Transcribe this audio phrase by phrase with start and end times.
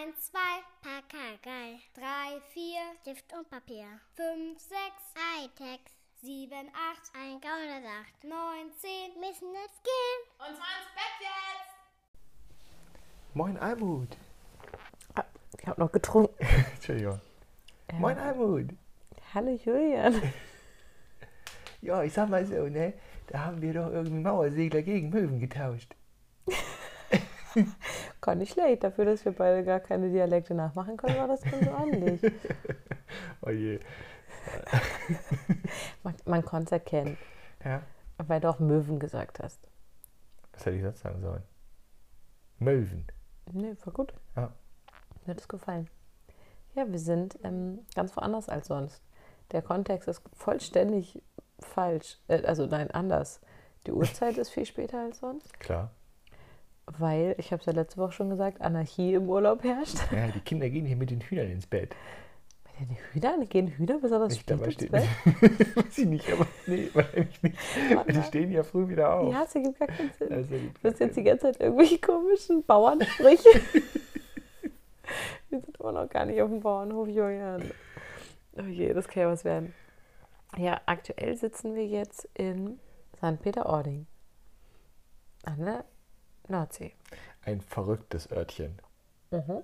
[0.00, 0.38] 1, 2,
[0.80, 1.78] Pakagei.
[1.94, 2.62] 3, 4,
[3.02, 3.84] Stift und Papier.
[4.16, 4.72] 5, 6,
[5.14, 5.80] Hightech.
[6.22, 8.24] 7, 8, ein Gaunersacht.
[8.24, 8.32] 9,
[8.78, 10.20] 10, müssen jetzt gehen.
[10.38, 11.74] Und zwar ins Bett jetzt!
[13.34, 14.16] Moin Almut.
[15.58, 16.34] Ich habe noch getrunken.
[16.74, 17.20] Entschuldigung.
[17.98, 18.70] Moin Almut.
[19.34, 20.22] Hallo Julian.
[21.82, 22.92] Ja, ich sag mal so, ne?
[23.26, 25.94] Da haben wir doch irgendwie Mauersegler gegen Möwen getauscht.
[28.20, 28.84] Gar nicht schlecht.
[28.84, 32.20] Dafür, dass wir beide gar keine Dialekte nachmachen können, war das ganz ordentlich.
[33.42, 33.80] Oh je.
[36.04, 37.16] Man, man konnte es erkennen,
[37.64, 37.82] Ja.
[38.18, 39.66] weil du auch Möwen gesagt hast.
[40.52, 41.42] Was hätte ich sonst sagen sollen?
[42.58, 43.06] Möwen.
[43.52, 44.12] Nee, war gut.
[44.36, 44.52] Ja.
[45.24, 45.88] Mir hat es gefallen.
[46.74, 49.02] Ja, wir sind ähm, ganz woanders als sonst.
[49.50, 51.20] Der Kontext ist vollständig
[51.58, 52.18] falsch.
[52.28, 53.40] Äh, also nein, anders.
[53.86, 55.90] Die Uhrzeit ist viel später als sonst, Klar.
[56.86, 59.98] Weil, ich habe es ja letzte Woche schon gesagt, Anarchie im Urlaub herrscht.
[60.12, 61.94] Ja, die Kinder gehen hier mit den Hühnern ins Bett.
[62.64, 64.90] Bei den Hühnern gehen Hühner besonders Nicht spät ins steht.
[64.92, 65.04] Bett?
[65.76, 67.58] Weiß ich nicht, aber nee, wahrscheinlich nicht.
[67.94, 69.32] Weil die stehen ja früh wieder auf.
[69.32, 70.32] Ja, es ergibt gar keinen Sinn.
[70.32, 73.48] Also, die- Du hast jetzt die ganze Zeit irgendwelche komischen Bauernsprüche.
[75.50, 77.62] Wir sind immer noch gar nicht auf dem Bauernhof, Julian.
[78.56, 79.74] Oh je, das kann ja was werden.
[80.56, 82.78] Ja, aktuell sitzen wir jetzt in
[83.16, 83.40] St.
[83.42, 84.06] Peter-Ording.
[85.44, 85.84] An der
[86.48, 86.92] Nordsee.
[87.44, 88.78] Ein verrücktes Örtchen.
[89.30, 89.62] Mhm.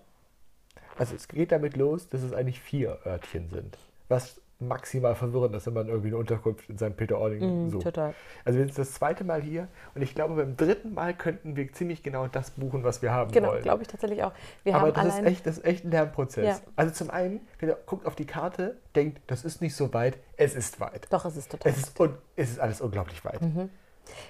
[0.98, 3.76] Also es geht damit los, dass es eigentlich vier Örtchen sind.
[4.08, 6.96] Was maximal verwirrend ist, wenn man irgendwie eine Unterkunft in St.
[6.96, 7.82] Peter-Ording Mhm, sucht.
[7.82, 8.14] total.
[8.46, 11.70] Also wir sind das zweite Mal hier und ich glaube, beim dritten Mal könnten wir
[11.74, 13.62] ziemlich genau das buchen, was wir haben Genau, wollen.
[13.62, 14.32] glaube ich tatsächlich auch.
[14.64, 16.46] Wir Aber das ist, echt, das ist echt ein Lernprozess.
[16.46, 16.60] Ja.
[16.74, 20.16] Also zum einen, wenn ihr guckt auf die Karte, denkt, das ist nicht so weit,
[20.38, 21.06] es ist weit.
[21.10, 21.70] Doch, es ist total.
[21.72, 23.40] Es ist, un es ist alles unglaublich weit.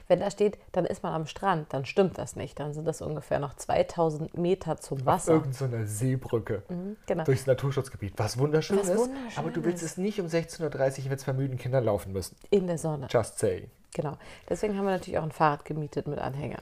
[0.08, 2.58] Wenn da steht, dann ist man am Strand, dann stimmt das nicht.
[2.58, 5.32] Dann sind das ungefähr noch 2000 Meter zum Wasser.
[5.32, 6.62] Irgend so eine Seebrücke
[7.06, 7.24] genau.
[7.24, 8.14] durchs Naturschutzgebiet.
[8.16, 8.98] Was wunderschön Was ist.
[8.98, 12.36] wunderschön aber du willst es nicht um 16.30 Uhr, wenn es vermüden Kinder laufen müssen.
[12.50, 13.08] In der Sonne.
[13.10, 13.68] Just say.
[13.94, 14.16] Genau.
[14.48, 16.60] Deswegen haben wir natürlich auch ein Fahrrad gemietet mit Anhänger.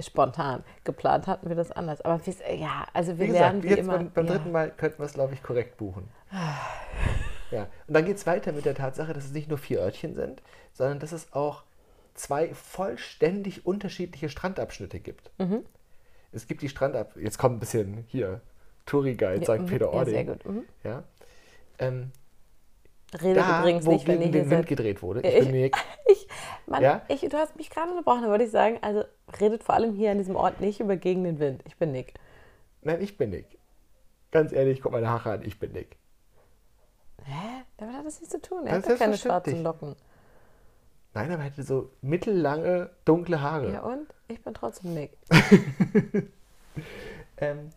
[0.00, 0.64] Spontan.
[0.84, 2.00] Geplant hatten wir das anders.
[2.00, 2.20] Aber
[2.54, 3.98] ja, also wir Wie lernen gesagt, wie jetzt immer.
[3.98, 4.32] beim, beim ja.
[4.32, 6.08] dritten Mal könnten wir es, glaube ich, korrekt buchen.
[7.50, 7.66] Ja.
[7.86, 10.40] Und dann geht es weiter mit der Tatsache, dass es nicht nur vier Örtchen sind,
[10.72, 11.64] sondern dass es auch
[12.14, 15.30] zwei vollständig unterschiedliche Strandabschnitte gibt.
[15.38, 15.64] Mhm.
[16.32, 17.16] Es gibt die Strandab...
[17.16, 18.40] Jetzt kommt ein bisschen hier,
[18.86, 19.62] Touri-Guide, Ja, St.
[19.62, 19.66] mhm.
[19.66, 20.14] Peter-Ording.
[20.14, 20.44] Ja, sehr gut.
[20.46, 20.64] Mhm.
[20.84, 21.02] Ja.
[21.78, 22.10] Ähm,
[23.20, 24.68] Redet da, übrigens wo nicht, wenn gegen den Wind seid.
[24.68, 25.20] gedreht wurde.
[25.20, 25.76] Ich ich- bin Nick.
[26.10, 26.26] Ich,
[26.66, 27.02] Mann, Ja?
[27.08, 29.04] ich, du hast mich gerade unterbrochen, da wollte ich sagen, also
[29.40, 31.62] redet vor allem hier an diesem Ort nicht über gegen den Wind.
[31.66, 32.14] Ich bin Nick.
[32.82, 33.58] Nein, ich bin Nick.
[34.30, 35.96] Ganz ehrlich, guck meine Haare an, ich bin Nick.
[37.24, 37.62] Hä?
[37.76, 38.66] Damit hat das nichts zu tun.
[38.66, 39.94] Er Das hat doch keine schwarzen Locken.
[41.14, 43.72] Nein, aber er hatte so mittellange, dunkle Haare.
[43.72, 44.06] Ja, und?
[44.28, 45.16] Ich bin trotzdem Nick.
[47.38, 47.70] ähm,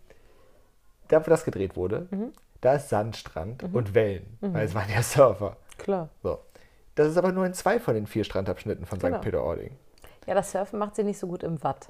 [1.07, 2.31] da wo das gedreht wurde, Mhm.
[2.61, 5.57] da ist Sandstrand und Wellen, weil es waren ja Surfer.
[5.77, 6.09] Klar.
[6.23, 6.39] So.
[6.95, 9.17] Das ist aber nur in zwei von den vier Strandabschnitten von Genau.
[9.17, 9.23] St.
[9.23, 9.75] Peter-Ording.
[10.27, 11.89] Ja, das Surfen macht sie nicht so gut im Watt.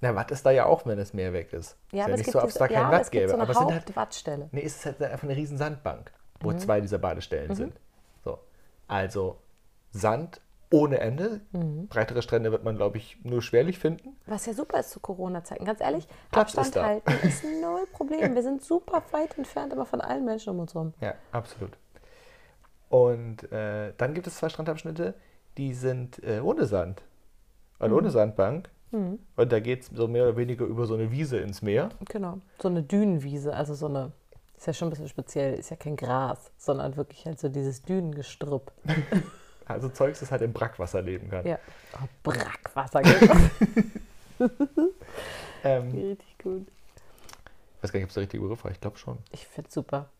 [0.00, 1.76] Na, Watt ist da ja auch, wenn das Meer weg ist.
[1.92, 3.28] Ja, ist aber ja es nicht so, ob es da kein ja, aber Watt gäbe.
[3.28, 4.48] so aber es sind halt, Hauptwattstelle.
[4.52, 6.58] nee, es ist halt einfach eine riesen Sandbank, wo Mhm.
[6.58, 7.74] zwei dieser Badestellen sind.
[8.24, 8.38] So.
[8.88, 9.38] Also
[9.94, 10.40] Sand
[10.70, 11.40] ohne Ende.
[11.52, 11.86] Mhm.
[11.88, 14.16] Breitere Strände wird man, glaube ich, nur schwerlich finden.
[14.26, 15.64] Was ja super ist zu Corona-Zeiten.
[15.64, 18.34] Ganz ehrlich, Platz Abstand ist halten ist null Problem.
[18.34, 20.92] Wir sind super weit entfernt, aber von allen Menschen um uns rum.
[21.00, 21.70] Ja, absolut.
[22.88, 25.14] Und äh, dann gibt es zwei Strandabschnitte,
[25.56, 27.02] die sind äh, ohne Sand.
[27.78, 28.68] Also ohne Sandbank.
[28.94, 31.88] Und da geht es so mehr oder weniger über so eine Wiese ins Meer.
[32.08, 32.38] Genau.
[32.62, 34.12] So eine Dünenwiese, also so eine,
[34.56, 37.82] ist ja schon ein bisschen speziell, ist ja kein Gras, sondern wirklich halt so dieses
[37.82, 38.72] Dünengestrüpp.
[39.66, 41.46] Also Zeugs, das halt im Brackwasser leben kann.
[41.46, 41.58] Ja.
[41.94, 43.34] Oh, Brackwasser, genau.
[45.64, 46.66] Ähm, Richtig gut.
[47.76, 48.70] ich weiß gar nicht, ob es der richtige Begriff war.
[48.70, 49.18] Ich glaube schon.
[49.32, 50.10] Ich find's super.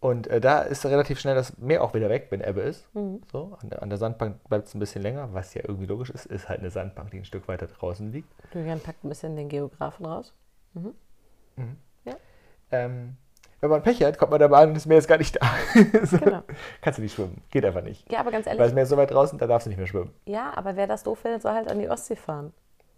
[0.00, 2.86] Und äh, da ist relativ schnell das Meer auch wieder weg, wenn Ebbe ist.
[2.94, 3.20] Mhm.
[3.32, 6.10] So, an, der, an der Sandbank bleibt es ein bisschen länger, was ja irgendwie logisch
[6.10, 6.26] ist.
[6.26, 8.28] Ist halt eine Sandbank, die ein Stück weiter draußen liegt.
[8.54, 10.34] Julian packt ein bisschen den Geografen raus.
[12.70, 13.16] Ähm,
[13.60, 15.36] wenn man Pech hat, kommt man da mal an und das Meer ist gar nicht
[15.40, 15.46] da.
[16.04, 16.42] so, Genau.
[16.80, 17.42] Kannst du nicht schwimmen.
[17.50, 18.10] Geht einfach nicht.
[18.10, 19.78] Ja, aber ganz Weil ehrlich, das Meer ist so weit draußen, da darfst du nicht
[19.78, 20.12] mehr schwimmen.
[20.26, 22.52] ja, aber wer das doof findet, soll halt an die Ostsee fahren.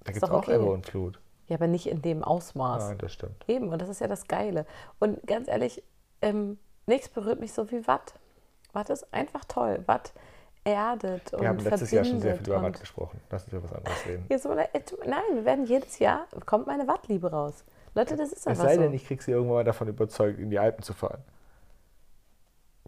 [0.05, 0.55] Da Ist gibt es doch auch okay.
[0.57, 1.21] Ebbe und Flut.
[1.49, 2.91] Ja, aber nicht in dem Ausmaß.
[2.91, 3.45] Ah, das stimmt.
[3.49, 4.67] Eben, und das ist ja das Geile.
[5.01, 5.83] Und ganz ehrlich,
[6.23, 8.15] ähm, nichts berührt mich so wie Watt.
[8.73, 9.83] Watt ist einfach toll.
[9.87, 10.13] Watt
[10.63, 13.21] erdet und Wir haben letztes Jahr schon sehr viel über Watt gesprochen.
[13.31, 14.27] Lass uns über was anderes reden.
[14.29, 14.69] Jetzt, äh,
[15.07, 17.65] nein, wir werden jedes Jahr, kommt meine Wattliebe raus.
[17.95, 18.83] Leute, das ist Es einfach sei so.
[18.83, 21.23] denn, ich krieg sie irgendwann mal davon überzeugt, in die Alpen zu fahren.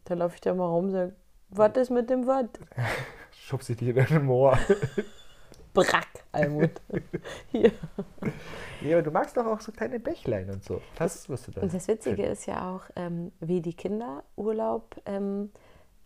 [0.05, 1.15] Da laufe ich da mal rum und sage,
[1.51, 2.59] was ist mit dem Watt?
[3.31, 4.59] Schubst ich dich in ein Moor.
[5.75, 6.07] Brack.
[6.33, 6.71] Almut.
[7.51, 7.73] Hier.
[8.83, 10.81] Ja, aber du magst doch auch so kleine Bächlein und so.
[10.97, 11.65] Das wirst du dann.
[11.65, 15.51] Und das Witzige ist ja auch, ähm, wie die Kinder Urlaub, ähm,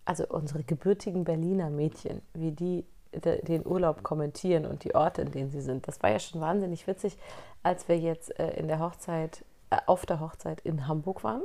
[0.05, 2.85] also unsere gebürtigen Berliner Mädchen, wie die
[3.21, 5.89] den Urlaub kommentieren und die Orte, in denen sie sind.
[5.89, 7.19] Das war ja schon wahnsinnig witzig,
[7.63, 11.43] als wir jetzt äh, in der Hochzeit, äh, auf der Hochzeit in Hamburg waren.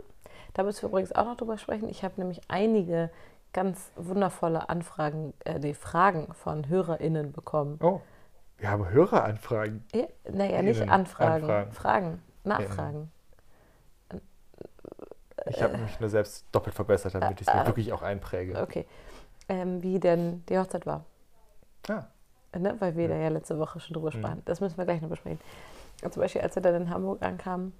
[0.53, 1.89] Da müssen wir übrigens auch noch drüber sprechen.
[1.89, 3.09] Ich habe nämlich einige
[3.53, 7.79] ganz wundervolle Anfragen, äh, nee, Fragen von HörerInnen bekommen.
[7.81, 8.01] Oh,
[8.57, 9.83] wir haben Höreranfragen.
[9.93, 11.71] Ja, naja, nicht Innen, Anfragen, Anfragen.
[11.71, 13.11] Fragen, Nachfragen.
[15.47, 18.61] Ich habe mich nur selbst doppelt verbessert, damit ich es mir wirklich auch einpräge.
[18.61, 18.85] Okay.
[19.49, 21.03] Ähm, wie denn die Hochzeit war.
[21.89, 22.05] Ah,
[22.57, 22.75] Ne?
[22.79, 24.41] Weil wir da ja letzte Woche schon drüber sprachen.
[24.45, 25.39] Das müssen wir gleich noch besprechen.
[26.03, 27.73] Und zum Beispiel, als wir dann in Hamburg ankamen,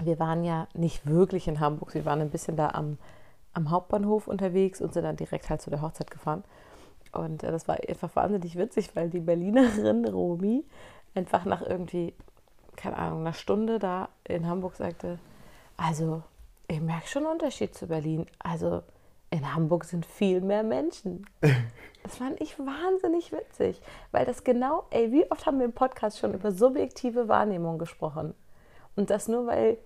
[0.00, 2.98] wir waren ja nicht wirklich in Hamburg, wir waren ein bisschen da am,
[3.54, 6.44] am Hauptbahnhof unterwegs und sind dann direkt halt zu der Hochzeit gefahren.
[7.12, 10.64] Und äh, das war einfach wahnsinnig witzig, weil die Berlinerin Romi
[11.14, 12.12] einfach nach irgendwie,
[12.76, 15.18] keine Ahnung, einer Stunde da in Hamburg sagte,
[15.78, 16.22] also
[16.68, 18.26] ich merke schon einen Unterschied zu Berlin.
[18.38, 18.82] Also
[19.30, 21.26] in Hamburg sind viel mehr Menschen.
[22.02, 23.80] Das fand ich wahnsinnig witzig,
[24.12, 28.32] weil das genau, ey, wie oft haben wir im Podcast schon über subjektive Wahrnehmung gesprochen?
[28.94, 29.76] Und das nur, weil,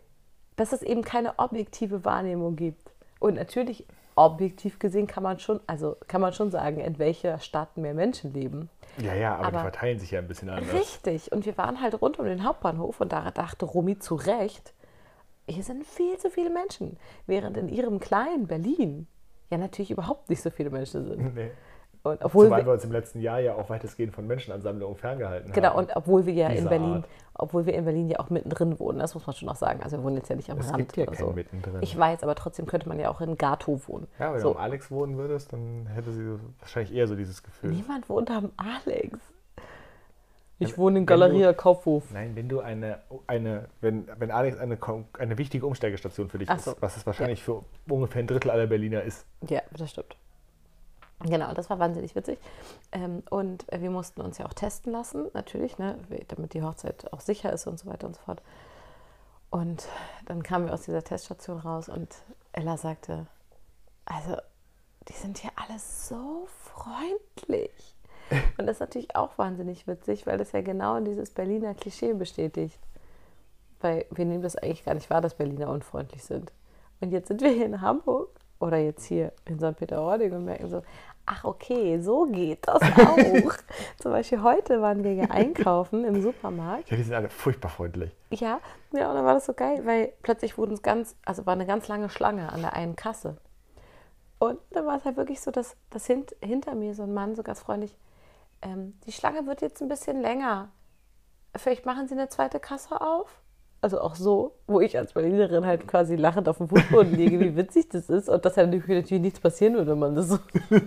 [0.56, 2.90] dass es eben keine objektive Wahrnehmung gibt.
[3.20, 7.78] Und natürlich, objektiv gesehen kann man schon, also kann man schon sagen, in welcher Stadt
[7.78, 8.68] mehr Menschen leben.
[8.98, 10.74] ja, ja, aber, die Aber- verteilen sich ja ein bisschen anders.
[10.74, 11.32] Richtig.
[11.32, 14.74] Und wir waren halt rund um den Hauptbahnhof und da dachte Romy zu Recht,
[15.48, 16.98] hier sind viel zu viele Menschen.
[17.26, 19.06] Während in ihrem kleinen Berlin
[19.50, 21.34] ja natürlich überhaupt nicht so viele Menschen sind.
[21.34, 21.50] Nee.
[22.02, 25.52] Und obwohl Zumal wir wir, uns im letzten Jahr ja auch weitestgehend von Menschenansammlungen ferngehalten
[25.52, 25.80] genau, haben.
[25.80, 27.08] und obwohl wir ja in Berlin, Art.
[27.34, 29.82] obwohl wir in Berlin ja auch mittendrin wohnen, das muss man schon auch sagen.
[29.82, 31.32] Also wir wohnen jetzt ja nicht am es Rand gibt ja oder so.
[31.32, 31.82] mittendrin.
[31.82, 34.06] Ich weiß, aber trotzdem könnte man ja auch in Gato wohnen.
[34.18, 34.52] ja, wenn so.
[34.52, 37.70] du am Alex wohnen würdest, dann hätte sie wahrscheinlich eher so dieses Gefühl.
[37.70, 39.18] Niemand wohnt am Alex.
[40.62, 42.04] Ich Ja, wohne in wenn du- Galeria Kaufhof.
[42.12, 44.78] Nein, wenn du eine, eine wenn, wenn Alex eine,
[45.18, 46.72] eine wichtige Umsteigestation für dich so.
[46.72, 49.24] ist, was es wahrscheinlich für ungefähr ein Drittel aller Berliner ist.
[49.48, 50.16] Ja, das stimmt.
[51.22, 52.38] Genau, das war wahnsinnig witzig.
[52.92, 55.98] Ähm, und wir mussten uns ja auch testen lassen, natürlich, ne,
[56.28, 58.42] damit die Hochzeit auch sicher ist und so weiter und so fort.
[59.50, 59.88] Und
[60.26, 62.14] dann kamen wir aus dieser Teststation raus und
[62.52, 63.26] Ella sagte,
[64.04, 64.36] also,
[65.08, 67.96] die sind hier alle so freundlich.
[68.58, 72.78] Und das ist natürlich auch wahnsinnig witzig, weil das ja genau dieses Berliner Klischee bestätigt.
[73.80, 76.52] Weil wir nehmen das eigentlich gar nicht wahr, dass Berliner unfreundlich sind.
[77.00, 78.28] Und jetzt sind wir hier in Hamburg
[78.58, 79.76] oder jetzt hier in St.
[79.76, 80.82] Peter-Ording und merken so,
[81.26, 83.54] ach okay, so geht das auch.
[83.98, 86.90] Zum Beispiel heute waren wir ja einkaufen im Supermarkt.
[86.90, 88.14] Ja, die sind alle furchtbar freundlich.
[88.30, 88.60] Ja,
[88.92, 91.66] ja, und dann war das so geil, weil plötzlich wurden es ganz, also war eine
[91.66, 93.36] ganz lange Schlange an der einen Kasse.
[94.38, 97.34] Und dann war es halt wirklich so, dass, dass hint, hinter mir so ein Mann
[97.36, 97.96] so ganz freundlich,
[98.62, 100.70] ähm, die Schlange wird jetzt ein bisschen länger.
[101.56, 103.40] Vielleicht machen Sie eine zweite Kasse auf?
[103.82, 107.56] Also auch so, wo ich als Berlinerin halt quasi lachend auf dem Fußboden liege, wie
[107.56, 110.38] witzig das ist und dass natürlich, natürlich nichts passieren würde, wenn man das so.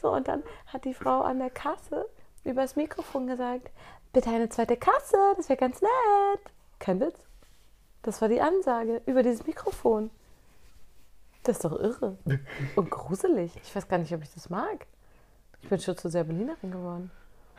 [0.00, 2.08] So, und dann hat die Frau an der Kasse
[2.44, 3.70] übers Mikrofon gesagt,
[4.12, 5.90] bitte eine zweite Kasse, das wäre ganz nett.
[6.78, 7.18] Kein Witz.
[8.02, 10.10] Das war die Ansage über dieses Mikrofon.
[11.42, 12.16] Das ist doch irre.
[12.76, 13.52] Und gruselig.
[13.64, 14.86] Ich weiß gar nicht, ob ich das mag.
[15.62, 17.10] Ich bin schon zu sehr Berlinerin geworden.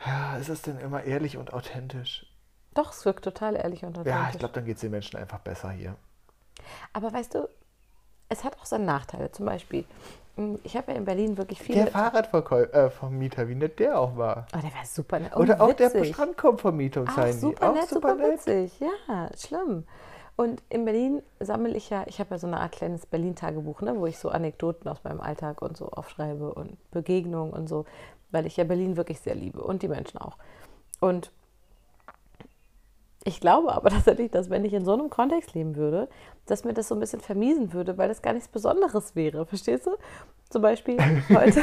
[0.06, 2.26] Ja, ist es denn immer ehrlich und authentisch?
[2.74, 4.12] Doch, es wirkt total ehrlich und authentisch.
[4.12, 5.94] Ja, ich glaube, dann geht es den Menschen einfach besser hier.
[6.92, 7.48] Aber weißt du,
[8.28, 9.30] es hat auch seine Nachteile.
[9.32, 9.84] Zum Beispiel,
[10.36, 11.86] mh, ich habe ja in Berlin wirklich Der viele...
[11.88, 14.46] Fahrradverkäufer, äh, Vermieter, wie nett der auch war.
[14.54, 15.34] Oh, der war super nett.
[15.34, 16.14] und Oder auch der witzig.
[16.14, 17.38] Strandkorbvermietung Auch sein die.
[17.38, 18.46] super Auch nett, super super nett.
[18.46, 18.80] witzig.
[18.80, 19.84] Ja, schlimm.
[20.36, 23.94] Und in Berlin sammle ich ja, ich habe ja so eine Art kleines Berlin-Tagebuch, ne,
[23.96, 27.84] wo ich so Anekdoten aus meinem Alltag und so aufschreibe und Begegnungen und so,
[28.30, 30.38] weil ich ja Berlin wirklich sehr liebe und die Menschen auch.
[31.00, 31.30] Und
[33.24, 36.08] ich glaube aber tatsächlich, dass wenn ich in so einem Kontext leben würde,
[36.46, 39.46] dass mir das so ein bisschen vermiesen würde, weil das gar nichts Besonderes wäre.
[39.46, 39.96] Verstehst du?
[40.48, 41.62] Zum Beispiel heute.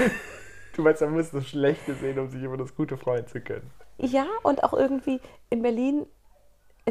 [0.76, 3.72] Du meinst, man muss das Schlechte sehen, um sich über das Gute freuen zu können.
[3.98, 5.20] Ja, und auch irgendwie
[5.50, 6.06] in Berlin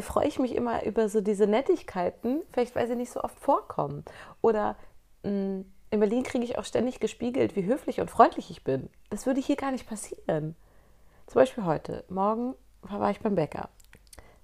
[0.03, 4.03] freue ich mich immer über so diese Nettigkeiten, vielleicht weil sie nicht so oft vorkommen.
[4.41, 4.75] Oder
[5.23, 8.89] mh, in Berlin kriege ich auch ständig gespiegelt, wie höflich und freundlich ich bin.
[9.09, 10.55] Das würde hier gar nicht passieren.
[11.27, 12.03] Zum Beispiel heute.
[12.09, 13.69] Morgen war ich beim Bäcker.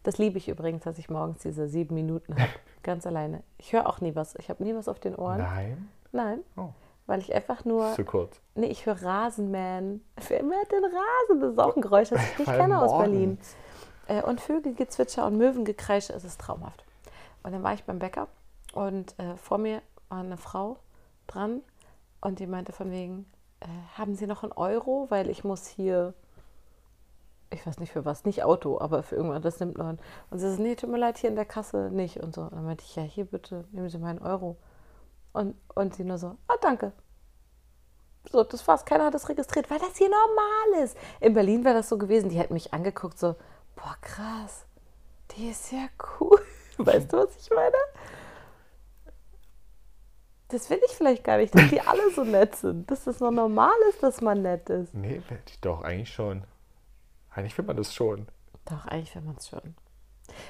[0.03, 2.51] Das liebe ich übrigens, dass ich morgens diese sieben Minuten habe.
[2.83, 3.43] Ganz alleine.
[3.57, 4.35] Ich höre auch nie was.
[4.35, 5.37] Ich habe nie was auf den Ohren.
[5.37, 5.89] Nein.
[6.11, 6.39] Nein.
[6.57, 6.69] Oh.
[7.05, 7.93] Weil ich einfach nur.
[7.93, 8.39] Zu kurz.
[8.55, 10.01] Nee, ich höre Rasenman.
[10.27, 11.39] Wer hört den Rasen?
[11.41, 12.97] Das ist auch ein Geräusch, das ich nicht kenne aus.
[12.97, 13.37] Berlin.
[14.13, 16.83] Äh, und Vögelgezwitscher und Möwengekreisch, es ist traumhaft.
[17.41, 18.27] Und dann war ich beim Bäcker
[18.73, 20.77] und äh, vor mir war eine Frau
[21.27, 21.61] dran
[22.21, 23.25] und die meinte von wegen,
[23.59, 23.67] äh,
[23.97, 25.07] haben Sie noch einen Euro?
[25.09, 26.13] Weil ich muss hier,
[27.49, 29.99] ich weiß nicht für was, nicht Auto, aber für irgendwas, das nimmt man.
[30.29, 32.17] Und sie sagt, nee, tut mir leid, hier in der Kasse nicht.
[32.17, 32.41] Und so.
[32.41, 34.57] Und dann meinte ich, ja, hier bitte, nehmen Sie meinen Euro.
[35.33, 36.91] Und, und sie nur so, ah, danke.
[38.31, 38.85] So, das war's.
[38.85, 40.95] Keiner hat das registriert, weil das hier normal ist.
[41.19, 43.35] In Berlin wäre das so gewesen, die hätten mich angeguckt, so,
[43.75, 44.65] boah, krass,
[45.31, 45.87] die ist ja
[46.19, 46.41] cool.
[46.77, 47.75] Weißt du, was ich meine?
[50.49, 52.89] Das will ich vielleicht gar nicht, dass die alle so nett sind.
[52.89, 54.93] Dass das noch normal ist, dass man nett ist.
[54.93, 55.21] Nee,
[55.61, 56.43] doch, eigentlich schon.
[57.31, 58.27] Eigentlich will man das schon.
[58.65, 59.75] Doch, eigentlich will man es schon.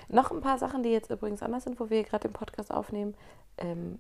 [0.10, 3.16] Noch ein paar Sachen, die jetzt übrigens anders sind, wo wir gerade den Podcast aufnehmen.
[3.58, 4.00] Ähm,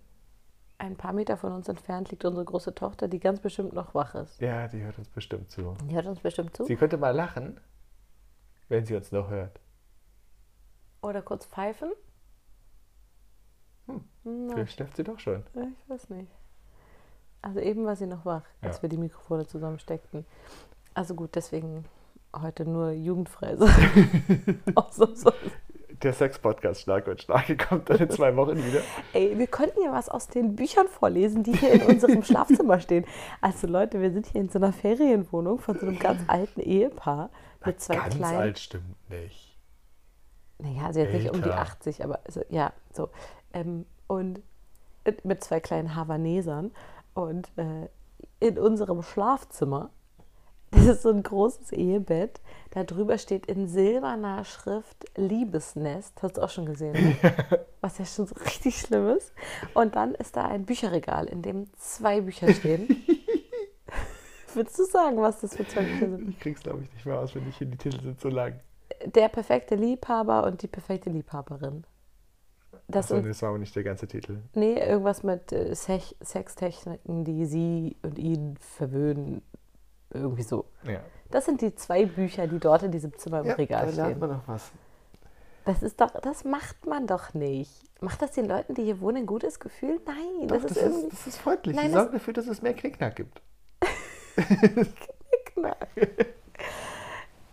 [0.77, 4.15] ein paar Meter von uns entfernt liegt unsere große Tochter, die ganz bestimmt noch wach
[4.15, 4.41] ist.
[4.41, 5.75] Ja, die hört uns bestimmt zu.
[5.89, 6.65] Die hört uns bestimmt zu.
[6.65, 7.59] Sie könnte mal lachen,
[8.73, 9.59] wenn sie uns noch hört.
[11.03, 11.91] Oder kurz pfeifen.
[13.85, 14.03] Hm.
[14.23, 15.43] Na, Vielleicht schläft sie doch schon.
[15.53, 16.31] ich weiß nicht.
[17.43, 18.81] Also eben war sie noch wach, als Ja.
[18.83, 20.25] wir die Mikrofone zusammensteckten.
[20.95, 21.85] Also gut, deswegen
[22.35, 24.59] heute nur jugendfrei sein.
[26.01, 28.81] Der Sex-Podcast Schlag und Schlag kommt dann in zwei Wochen wieder.
[29.13, 33.05] Ey, wir könnten ja was aus den Büchern vorlesen, die hier in unserem Schlafzimmer stehen.
[33.39, 37.29] Also Leute, wir sind hier in so einer Ferienwohnung von so einem ganz alten Ehepaar
[37.65, 38.37] mit zwei Ganz kleinen.
[38.37, 39.57] alt stimmt nicht.
[40.59, 41.59] Naja, sie hat nicht um die Älter.
[41.61, 43.09] 80, aber so, ja, so.
[43.53, 44.41] Ähm, und
[45.23, 46.71] mit zwei kleinen Havanesern.
[47.13, 47.89] Und äh,
[48.39, 49.89] in unserem Schlafzimmer,
[50.71, 52.41] das ist so ein großes Ehebett,
[52.71, 56.21] da drüber steht in silberner Schrift Liebesnest.
[56.23, 57.65] Hast du auch schon gesehen, ne?
[57.81, 59.33] was ja schon so richtig schlimm ist.
[59.73, 62.87] Und dann ist da ein Bücherregal, in dem zwei Bücher stehen.
[64.55, 66.29] Willst du sagen, was das für zwei Bücher sind?
[66.29, 68.59] Ich krieg's, glaube ich, nicht mehr aus, wenn ich hier die Titel sind so lang.
[69.05, 71.83] Der perfekte Liebhaber und die perfekte Liebhaberin.
[72.87, 74.39] Das Achso, das war aber nicht der ganze Titel.
[74.53, 79.41] Nee, irgendwas mit äh, Sextechniken, die sie und ihn verwöhnen.
[80.11, 80.65] Irgendwie so.
[80.87, 80.99] Ja.
[81.31, 84.09] Das sind die zwei Bücher, die dort in diesem Zimmer im ja Regal da lernt
[84.11, 84.19] stehen.
[84.19, 84.71] man noch was.
[85.65, 87.71] Das ist doch, das macht man doch nicht.
[88.01, 89.99] Macht das den Leuten, die hier wohnen, ein gutes Gefühl?
[90.05, 91.75] Nein, Doch, das, ist das, irgendwie ist, das ist freundlich.
[91.75, 93.41] Nein, Sie das- sorgen dafür, dass es mehr Knickknack gibt.
[94.47, 95.87] Knickknack.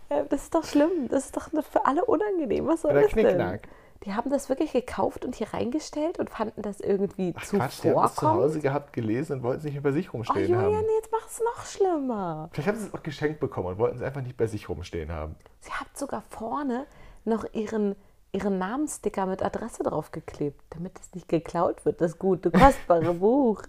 [0.09, 1.07] Ja, das ist doch schlimm.
[1.09, 2.67] Das ist doch für alle unangenehm.
[2.67, 3.23] Was soll Oder das denn?
[3.25, 3.67] Knickknack.
[4.03, 7.91] Die haben das wirklich gekauft und hier reingestellt und fanden das irgendwie Ach Quatsch, die
[7.91, 8.27] haben es zu.
[8.27, 10.85] Hause gehabt, gelesen und wollten es nicht mehr bei sich Oh rumstehen Julian, haben.
[10.97, 12.49] jetzt mach es noch schlimmer.
[12.51, 15.11] Vielleicht haben sie es auch geschenkt bekommen und wollten es einfach nicht bei sich rumstehen
[15.11, 15.35] haben.
[15.59, 16.87] Sie hat sogar vorne
[17.25, 17.95] noch ihren,
[18.31, 23.61] ihren Namenssticker mit Adresse draufgeklebt, damit es nicht geklaut wird, das gute, kostbare Buch.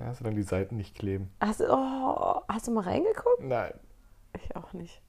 [0.00, 1.30] Ja, solange die Seiten nicht kleben.
[1.40, 3.40] Hast, du- oh, hast du mal reingeguckt?
[3.42, 3.72] Nein.
[4.42, 5.00] Ich auch nicht.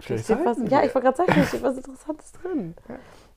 [0.00, 2.74] Vielleicht Steht was, ja, ich wollte gerade sagen, da steht was Interessantes drin.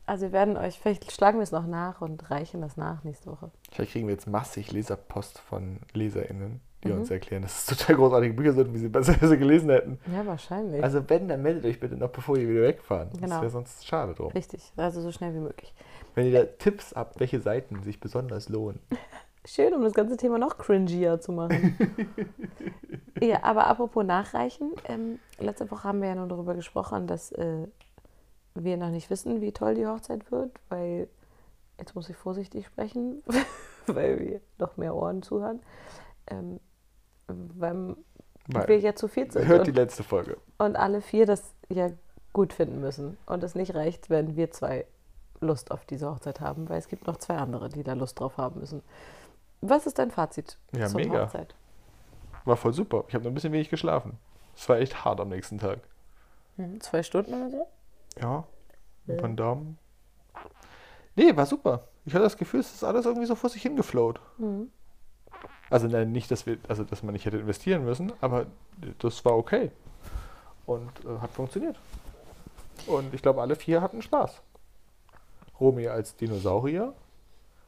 [0.07, 3.29] Also wir werden euch, vielleicht schlagen wir es noch nach und reichen das nach nächste
[3.31, 3.51] Woche.
[3.71, 6.99] Vielleicht kriegen wir jetzt massig Leserpost von LeserInnen, die Mhm.
[6.99, 9.99] uns erklären, dass es total großartige Bücher sind, wie sie besser sie gelesen hätten.
[10.11, 10.83] Ja, wahrscheinlich.
[10.83, 13.09] Also wenn, dann meldet euch bitte noch, bevor ihr wieder wegfahren.
[13.11, 13.41] Das Genau.
[13.41, 14.31] wäre sonst schade drum.
[14.31, 15.73] Richtig, also so schnell wie möglich.
[16.15, 18.79] Wenn ihr da Tipps habt, welche Seiten sich besonders lohnen.
[19.45, 21.77] Schön, um das ganze Thema noch cringier zu machen.
[23.21, 24.71] ja, aber apropos Nachreichen.
[24.85, 27.67] Ähm, letzte Woche haben wir ja nur darüber gesprochen, dass äh,
[28.55, 31.07] wir noch nicht wissen, wie toll die Hochzeit wird, weil,
[31.77, 33.21] jetzt muss ich vorsichtig sprechen,
[33.87, 35.59] weil wir noch mehr Ohren zuhören,
[36.27, 36.59] ähm,
[37.27, 37.95] weil,
[38.47, 40.37] Weil- wir ja zu viel sind Hört die und, letzte Folge.
[40.57, 41.89] und alle vier das ja
[42.33, 44.85] gut finden müssen und es nicht reicht, wenn wir zwei
[45.41, 48.37] Lust auf diese Hochzeit haben, weil es gibt noch zwei andere, die da Lust drauf
[48.37, 48.81] haben müssen.
[49.69, 51.23] Was ist dein Fazit Ja, zur mega.
[51.25, 51.55] Hochzeit?
[52.45, 53.05] War voll super.
[53.07, 54.17] Ich habe nur ein bisschen wenig geschlafen.
[54.55, 55.79] Es war echt hart am nächsten Tag.
[56.57, 57.67] Hm, zwei Stunden oder so?
[58.21, 58.43] Ja.
[59.07, 59.77] Ein paar Daumen.
[61.15, 61.87] Nee, war super.
[62.05, 64.19] Ich hatte das Gefühl, es ist alles irgendwie so vor sich hingeflowt.
[64.37, 64.69] Mhm.
[65.69, 68.45] Also nein, nicht, dass wir, also dass man nicht hätte investieren müssen, aber
[68.99, 69.71] das war okay.
[70.65, 71.77] Und äh, hat funktioniert.
[72.87, 74.41] Und ich glaube, alle vier hatten Spaß.
[75.59, 76.93] Romy als Dinosaurier.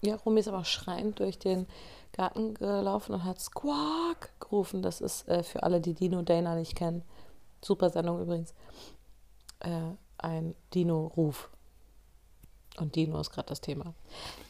[0.02, 1.68] Ja, Romy ist aber schreiend durch den
[2.12, 4.82] Garten gelaufen und hat Squawk gerufen.
[4.82, 7.04] Das ist äh, für alle, die Dino Dana nicht kennen.
[7.64, 8.54] Super Sendung übrigens.
[9.60, 11.50] Äh, ein Dino-Ruf.
[12.78, 13.94] Und Dino ist gerade das Thema.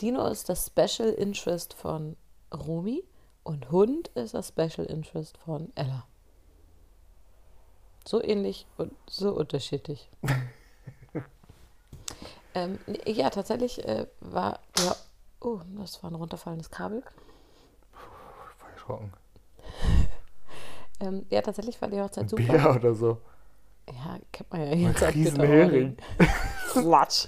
[0.01, 2.17] Dino ist das Special Interest von
[2.53, 3.03] Romy
[3.43, 6.05] und Hund ist das Special Interest von Ella.
[8.05, 10.09] So ähnlich und so unterschiedlich.
[12.53, 14.95] ähm, ja, tatsächlich äh, war ja.
[15.39, 17.03] Oh, das war ein runterfallendes Kabel.
[18.57, 19.13] Voll erschrocken.
[20.99, 22.53] Ähm, ja, tatsächlich war die Hochzeit Ein super.
[22.53, 23.17] Bär oder so.
[23.87, 25.03] Ja, kennt man ja Ein jetzt.
[25.03, 25.95] ab Riesenhering.
[26.69, 27.27] Flatsch.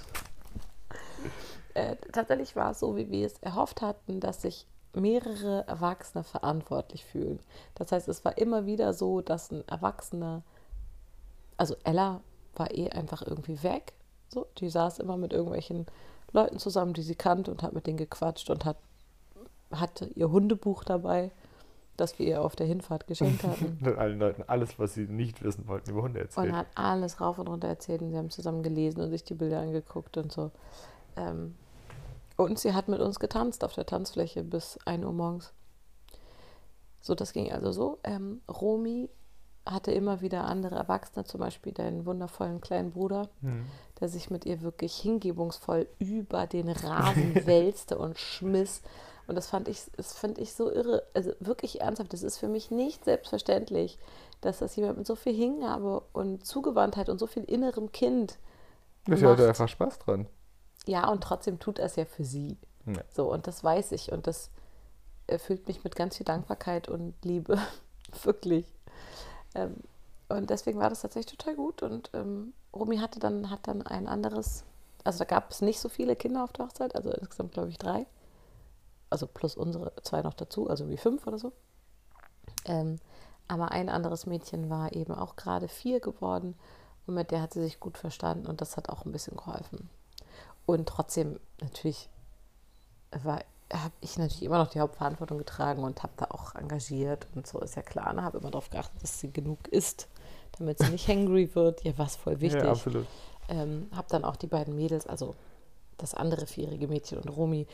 [1.74, 7.04] Äh, tatsächlich war es so, wie wir es erhofft hatten, dass sich mehrere Erwachsene verantwortlich
[7.04, 7.38] fühlen.
[7.76, 10.42] Das heißt, es war immer wieder so, dass ein Erwachsener,
[11.56, 12.22] also Ella
[12.56, 13.92] war eh einfach irgendwie weg.
[14.28, 15.86] So, die saß immer mit irgendwelchen
[16.32, 18.76] Leuten zusammen, die sie kannte und hat mit denen gequatscht und hat,
[19.72, 21.30] hatte ihr Hundebuch dabei,
[21.96, 23.78] das wir ihr auf der Hinfahrt geschenkt hatten.
[23.84, 26.48] Und allen Leuten alles, was sie nicht wissen wollten, über Hunde erzählt.
[26.48, 29.34] Und hat alles rauf und runter erzählt und sie haben zusammen gelesen und sich die
[29.34, 30.50] Bilder angeguckt und so.
[31.16, 31.56] Ähm,
[32.36, 35.52] und sie hat mit uns getanzt auf der Tanzfläche bis 1 Uhr morgens.
[37.02, 37.98] So, das ging also so.
[38.02, 39.10] Ähm, Romy
[39.66, 43.66] hatte immer wieder andere Erwachsene, zum Beispiel deinen wundervollen kleinen Bruder, Hm.
[44.00, 48.82] Der sich mit ihr wirklich hingebungsvoll über den Rasen wälzte und schmiss.
[49.26, 51.04] Und das fand ich, das fand ich so irre.
[51.14, 53.98] Also wirklich ernsthaft, das ist für mich nicht selbstverständlich,
[54.40, 58.38] dass das jemand mit so viel Hingabe und Zugewandtheit und so viel innerem Kind
[59.06, 60.26] Ich hatte einfach Spaß dran.
[60.86, 62.56] Ja, und trotzdem tut er es ja für sie.
[62.86, 63.02] Ja.
[63.14, 64.10] So, und das weiß ich.
[64.12, 64.50] Und das
[65.26, 67.58] erfüllt mich mit ganz viel Dankbarkeit und Liebe.
[68.24, 68.66] Wirklich.
[69.54, 69.76] Ähm,
[70.28, 71.82] und deswegen war das tatsächlich total gut.
[71.82, 74.64] Und ähm, Romy hatte dann, hat dann ein anderes,
[75.04, 77.78] also da gab es nicht so viele Kinder auf der Hochzeit, also insgesamt glaube ich
[77.78, 78.06] drei.
[79.08, 81.52] Also plus unsere zwei noch dazu, also wie fünf oder so.
[82.64, 83.00] Ähm,
[83.48, 86.54] aber ein anderes Mädchen war eben auch gerade vier geworden
[87.06, 89.90] und mit der hat sie sich gut verstanden und das hat auch ein bisschen geholfen.
[90.66, 92.08] Und trotzdem, natürlich,
[93.12, 93.44] habe
[94.00, 97.74] ich natürlich immer noch die Hauptverantwortung getragen und habe da auch engagiert und so ist
[97.74, 98.12] ja klar.
[98.12, 98.22] Ne?
[98.22, 100.08] Habe immer darauf geachtet, dass sie genug isst,
[100.58, 101.84] damit sie nicht hangry wird.
[101.84, 102.62] Ja, was voll wichtig.
[102.62, 103.06] Ja, absolut.
[103.48, 105.34] Ähm, habe dann auch die beiden Mädels, also
[105.98, 107.66] das andere vierjährige Mädchen und Romy,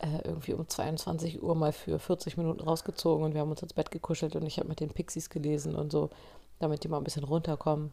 [0.00, 3.72] äh, irgendwie um 22 Uhr mal für 40 Minuten rausgezogen und wir haben uns ins
[3.72, 6.10] Bett gekuschelt und ich habe mit den Pixies gelesen und so,
[6.58, 7.92] damit die mal ein bisschen runterkommen,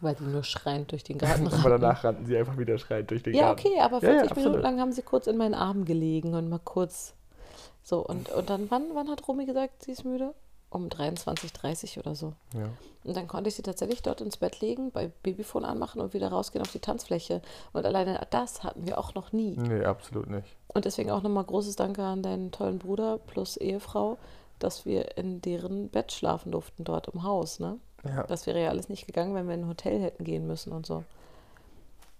[0.00, 3.22] weil die nur schreiend durch den Garten Aber danach rannten sie einfach wieder schreiend durch
[3.22, 3.66] den ja, Garten.
[3.66, 6.48] okay, aber Ja, ja, 40 Minuten lang haben sie kurz in meinen Armen gelegen und
[6.48, 7.14] mal kurz
[7.82, 8.04] so.
[8.04, 10.34] Und, und dann, wann, wann hat Romy gesagt, sie ist müde?
[10.74, 12.32] Um 23.30 oder so.
[12.52, 12.68] Ja.
[13.04, 16.28] Und dann konnte ich sie tatsächlich dort ins Bett legen, bei Babyphone anmachen und wieder
[16.28, 17.42] rausgehen auf die Tanzfläche.
[17.72, 19.56] Und alleine das hatten wir auch noch nie.
[19.56, 20.56] Nee, absolut nicht.
[20.66, 24.18] Und deswegen auch nochmal großes Danke an deinen tollen Bruder plus Ehefrau,
[24.58, 27.60] dass wir in deren Bett schlafen durften dort im Haus.
[27.60, 27.78] Ne?
[28.04, 28.24] Ja.
[28.24, 30.86] Das wäre ja alles nicht gegangen, wenn wir in ein Hotel hätten gehen müssen und
[30.86, 31.04] so.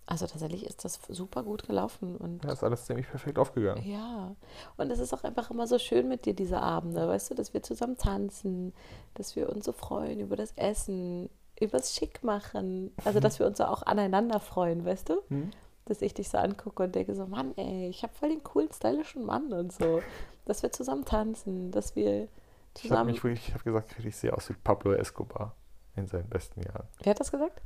[0.07, 3.83] Also tatsächlich ist das super gut gelaufen und ja, ist alles ziemlich perfekt aufgegangen.
[3.85, 4.37] ja,
[4.77, 7.55] und es ist auch einfach immer so schön mit dir, diese Abende, weißt du, dass
[7.55, 8.75] wir zusammen tanzen,
[9.15, 12.93] dass wir uns so freuen über das Essen, über das Schickmachen.
[13.05, 15.23] Also, dass wir uns so auch aneinander freuen, weißt du?
[15.29, 15.51] Hm?
[15.87, 18.73] Dass ich dich so angucke und denke so, Mann, ey, ich habe voll den coolen,
[18.73, 20.03] stylischen Mann und so.
[20.45, 23.11] Dass wir zusammen tanzen, dass wir Ich habe zusammen...
[23.11, 25.55] mich wirklich, ich habe gesagt, ich sehe aus wie Pablo Escobar
[25.97, 26.89] in seinen besten Jahren.
[27.03, 27.63] Wer hat das gesagt?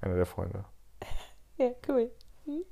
[0.00, 0.64] Einer der Freunde.
[1.64, 2.10] Ja, cool.
[2.44, 2.64] Hm?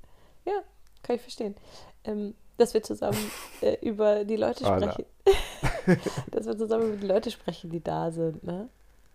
[0.45, 0.63] Ja,
[1.03, 1.57] kann ich verstehen.
[2.05, 3.19] Ähm, dass wir zusammen
[3.61, 4.93] äh, über die Leute Anna.
[4.93, 5.07] sprechen.
[6.31, 8.69] dass wir zusammen über die Leute sprechen, die da sind, ne?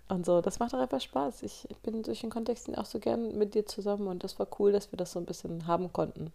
[0.09, 1.41] Und so, das macht doch einfach Spaß.
[1.43, 4.73] Ich, bin durch den Kontexten auch so gern mit dir zusammen und das war cool,
[4.73, 6.33] dass wir das so ein bisschen haben konnten.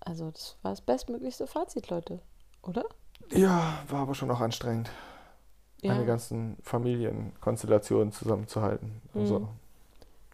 [0.00, 2.20] Also, das war das bestmöglichste Fazit, Leute.
[2.62, 2.86] Oder?
[3.30, 4.88] Ja, war aber schon auch anstrengend,
[5.82, 5.92] Ja.
[5.92, 9.02] meine ganzen Familienkonstellationen zusammenzuhalten.
[9.12, 9.20] Mhm.
[9.20, 9.48] Also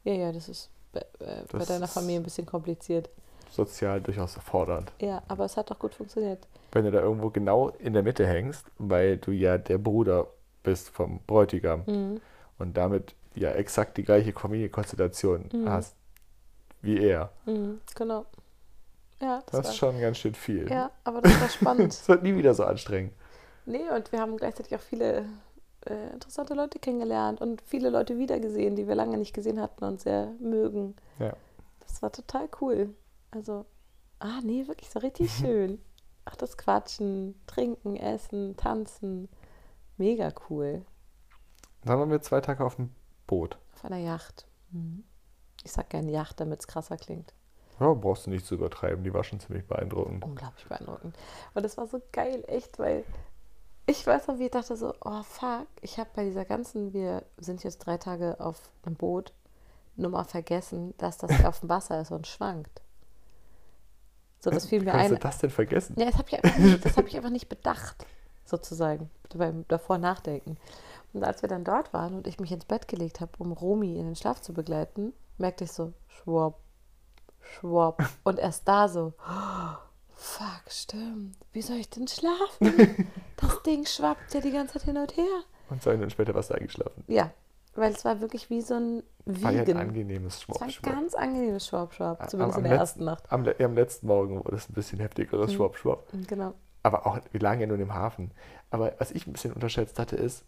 [0.04, 3.11] ja, ja, das ist bei, äh, deiner Familie ein bisschen kompliziert.
[3.50, 4.90] sozial durchaus fordernd.
[5.00, 6.46] Ja, aber es hat doch gut funktioniert.
[6.72, 10.26] Wenn du da irgendwo genau in der Mitte hängst, weil du ja der Bruder
[10.64, 12.20] bist vom Bräutigam Mhm.
[12.59, 15.68] und damit ja exakt die gleiche Familienkonstellation Mhm.
[15.68, 15.94] hast
[16.83, 17.30] wie er.
[17.46, 18.26] Mhm, genau.
[19.20, 20.68] Ja, das, Das ist schon ganz schön viel.
[20.68, 21.92] ja, aber das war spannend.
[21.92, 23.12] Es wird nie wieder so anstrengend.
[23.66, 25.24] Nee, und wir haben gleichzeitig auch viele
[25.86, 30.00] äh, interessante Leute kennengelernt und viele Leute wiedergesehen, die wir lange nicht gesehen hatten und
[30.00, 30.96] sehr mögen.
[31.18, 31.34] Ja.
[31.80, 32.94] Das war total cool.
[33.30, 33.64] Also,
[34.18, 35.80] ah, nee, wirklich so richtig schön.
[36.24, 39.28] Ach, das Quatschen, Trinken, Essen, Tanzen.
[39.96, 40.84] Mega cool.
[41.84, 42.90] Dann waren wir zwei Tage auf dem
[43.26, 43.58] Boot.
[43.74, 44.46] Auf einer Yacht.
[44.70, 45.04] Mhm.
[45.62, 47.34] Ich sag gerne Yacht, damit es krasser klingt.
[47.80, 50.24] Ja, brauchst du nicht zu übertreiben, die war schon ziemlich beeindruckend.
[50.24, 51.16] unglaublich beeindruckend.
[51.54, 53.04] Und das war so geil, echt, weil
[53.86, 57.24] ich weiß noch, wie ich dachte so, oh fuck, ich habe bei dieser ganzen, wir
[57.38, 59.32] sind jetzt drei Tage auf einem Boot,
[59.96, 62.82] Nummer vergessen, dass das auf dem Wasser ist und schwankt.
[64.40, 65.10] So, das fiel mir kannst ein.
[65.12, 65.94] du das denn vergessen?
[65.98, 68.06] Ja, das habe ich, einfach nicht- das hab ich einfach nicht bedacht,
[68.44, 70.56] sozusagen, beim davor nachdenken.
[71.12, 73.98] Und als wir dann dort waren und ich mich ins Bett gelegt habe, um Romy
[73.98, 76.56] in den Schlaf zu begleiten, merkte ich so, schwupp,
[77.40, 78.02] schwupp.
[78.24, 79.76] Und erst da so, oh,
[80.24, 81.37] fuck, stimmt.
[81.52, 83.06] Wie soll ich denn schlafen?
[83.37, 85.24] Das Ding schwappt ja die ganze Zeit hin und her.
[85.68, 87.02] Und zwei Minuten später warst du eingeschlafen.
[87.08, 87.30] Ja,
[87.74, 89.78] weil es war wirklich wie so ein War ja ein Wiegen.
[89.78, 93.04] angenehmes es war ein ganz angenehmes Schwab, Schwab, Am- zumindest am in der letz- ersten
[93.04, 93.24] Nacht.
[93.32, 95.56] Am, am letzten Morgen wurde es ein bisschen heftigeres Mhm.
[95.56, 96.06] Schwab, Schwab.
[96.28, 96.54] Genau.
[96.84, 98.30] Aber auch, wir lagen ja nur im Hafen.
[98.70, 100.44] Aber was ich ein bisschen unterschätzt hatte, ist,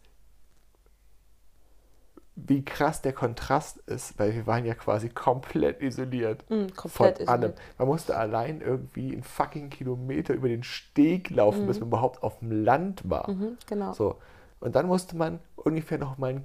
[2.37, 7.29] wie krass der Kontrast ist, weil wir waren ja quasi komplett isoliert Mm, von komplett
[7.29, 7.41] allem.
[7.43, 7.59] isoliert.
[7.79, 12.39] Man musste allein irgendwie einen fucking Kilometer über den Steg laufen, bis man überhaupt auf
[12.41, 13.31] dem Land war.
[13.31, 13.93] Mhm, genau.
[13.95, 14.17] So.
[14.61, 16.43] Und dann musste man ungefähr noch mal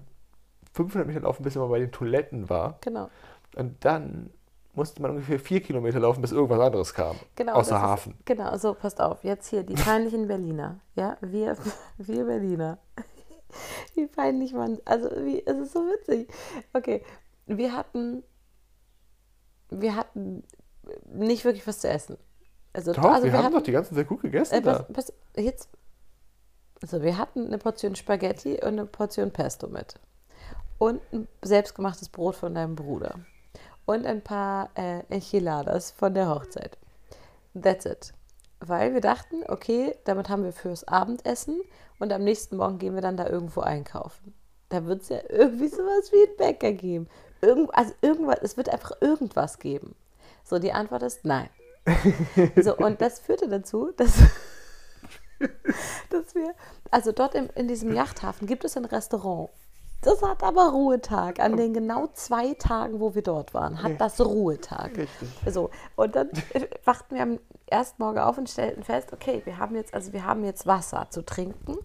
[0.73, 2.77] 500 Meter laufen, bis man bei den Toiletten war.
[2.81, 3.09] Genau.
[3.57, 4.29] Und dann
[4.73, 7.17] musste man ungefähr vier Kilometer laufen, bis irgendwas anderes kam.
[7.35, 8.17] Genau, außer das ist- Hafen.
[8.23, 9.25] Genau, so passt auf.
[9.25, 10.79] Jetzt hier die peinlichen Berliner.
[10.95, 11.57] Ja, wir,
[11.97, 12.77] wir Berliner.
[13.95, 14.79] Wie peinlich man.
[14.85, 16.29] Also, wie, es ist so witzig.
[16.73, 17.03] Okay,
[17.45, 18.23] wir hatten.
[19.69, 20.43] Wir hatten
[21.05, 22.17] nicht wirklich was zu essen.
[22.73, 25.13] Also, Doch, also wir, haben hatten, doch die ganze Zeit gut gegessen äh, pass, pass,
[25.35, 25.69] jetzt.
[26.81, 29.95] Also, wir hatten eine Portion Spaghetti und eine Portion Pesto mit.
[30.77, 33.19] Und ein selbstgemachtes Brot von deinem Bruder.
[33.85, 36.77] Und ein paar äh, Enchiladas von der Hochzeit.
[37.59, 38.13] That's it.
[38.59, 41.61] Weil wir dachten, okay, damit haben wir fürs Abendessen
[42.01, 44.33] und am nächsten Morgen gehen wir dann da irgendwo einkaufen.
[44.69, 47.07] Da wird es ja irgendwie sowas wie einen Bäcker geben.
[47.41, 49.95] Irgend, also irgendwas, es wird einfach irgendwas geben.
[50.43, 51.49] So, die Antwort ist nein.
[52.61, 54.13] So, und das führte dazu, dass,
[56.09, 56.53] dass wir,
[56.89, 59.49] also dort im, in diesem Yachthafen gibt es ein Restaurant.
[60.01, 61.39] Das hat aber Ruhetag.
[61.39, 64.97] An den genau zwei Tagen, wo wir dort waren, hat das Ruhetag.
[64.97, 65.29] Richtig.
[65.47, 66.29] So, und dann
[66.85, 70.25] wachten wir am ersten Morgen auf und stellten fest, okay, wir haben jetzt, also wir
[70.25, 71.77] haben jetzt Wasser zu trinken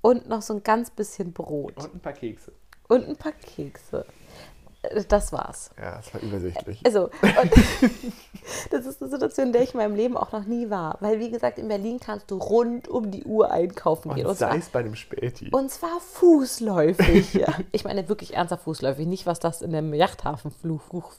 [0.00, 2.52] und noch so ein ganz bisschen Brot Und ein paar Kekse.
[2.88, 4.06] und ein paar Kekse.
[5.08, 5.70] Das war's.
[5.78, 6.80] Ja, das war übersichtlich.
[6.84, 7.10] Also,
[8.70, 10.96] das ist eine Situation, in der ich in meinem Leben auch noch nie war.
[11.00, 14.26] Weil, wie gesagt, in Berlin kannst du rund um die Uhr einkaufen gehen.
[14.26, 15.50] Und zwar, sei es bei einem Späti.
[15.52, 17.34] und zwar fußläufig.
[17.34, 17.48] Ja.
[17.72, 19.06] Ich meine wirklich ernsthaft fußläufig.
[19.06, 20.52] Nicht, was das in dem Yachthafen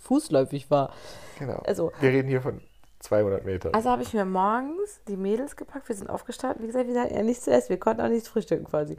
[0.04, 0.91] fußläufig war.
[1.39, 1.62] Genau.
[1.65, 2.62] Also- wir reden hier von
[3.06, 3.74] 200 Metern.
[3.74, 5.88] Also habe ich mir morgens die Mädels gepackt.
[5.88, 6.63] Wir sind aufgestanden.
[6.63, 7.70] Wie gesagt, wir hatten ja nichts zu essen.
[7.70, 8.98] Wir konnten auch nichts frühstücken quasi.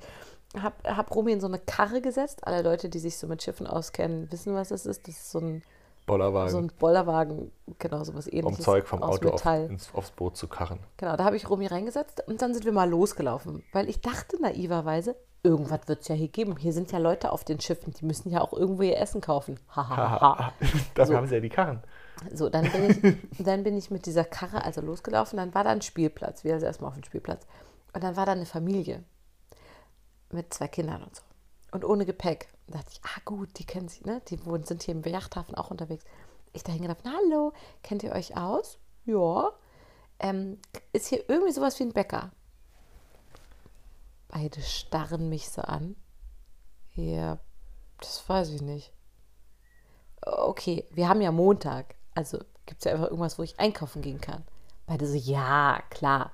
[0.60, 2.46] Hab, hab Romy in so eine Karre gesetzt.
[2.46, 5.06] Alle Leute, die sich so mit Schiffen auskennen, wissen, was das ist.
[5.08, 5.62] Das ist so ein,
[6.06, 7.50] Bollerwagen, so ein Bollerwagen.
[7.78, 8.64] Genau, sowas um ähnliches.
[8.64, 10.78] Zeug vom aus Auto auf, ins, aufs Boot zu karren.
[10.96, 13.64] Genau, da habe ich Romy reingesetzt und dann sind wir mal losgelaufen.
[13.72, 16.56] Weil ich dachte naiverweise, irgendwas wird es ja hier geben.
[16.56, 19.58] Hier sind ja Leute auf den Schiffen, die müssen ja auch irgendwo ihr Essen kaufen.
[19.74, 20.52] Hahaha.
[20.94, 21.82] Dafür haben sie ja die Karren.
[22.32, 25.36] So, dann bin, ich, dann bin ich mit dieser Karre also losgelaufen.
[25.36, 26.44] Dann war da ein Spielplatz.
[26.44, 27.46] Wir also erstmal auf dem Spielplatz.
[27.92, 29.04] Und dann war da eine Familie
[30.30, 31.22] mit zwei Kindern und so.
[31.72, 32.48] Und ohne Gepäck.
[32.66, 34.22] Da dachte ich, ah gut, die kennen sich, ne?
[34.28, 36.04] Die wohnen, sind hier im Yachthafen auch unterwegs.
[36.52, 37.52] Ich da hingelaufen, hallo,
[37.82, 38.78] kennt ihr euch aus?
[39.04, 39.52] Ja.
[40.18, 40.58] Ähm,
[40.92, 42.32] ist hier irgendwie sowas wie ein Bäcker?
[44.28, 45.96] Beide starren mich so an.
[46.94, 47.38] Ja,
[48.00, 48.92] das weiß ich nicht.
[50.22, 51.94] Okay, wir haben ja Montag.
[52.16, 54.42] Also gibt es ja einfach irgendwas, wo ich einkaufen gehen kann.
[54.86, 56.32] Beide so, ja, klar,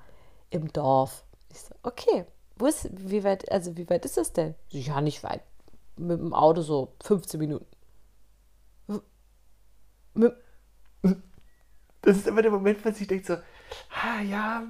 [0.49, 1.25] im Dorf.
[1.49, 4.55] Ich so, okay, wo ist, wie weit, also wie weit ist das denn?
[4.69, 5.41] Ja, nicht weit.
[5.97, 7.65] Mit dem Auto so 15 Minuten.
[12.01, 14.63] Das ist immer der Moment, wo sich denkt so, ah ja,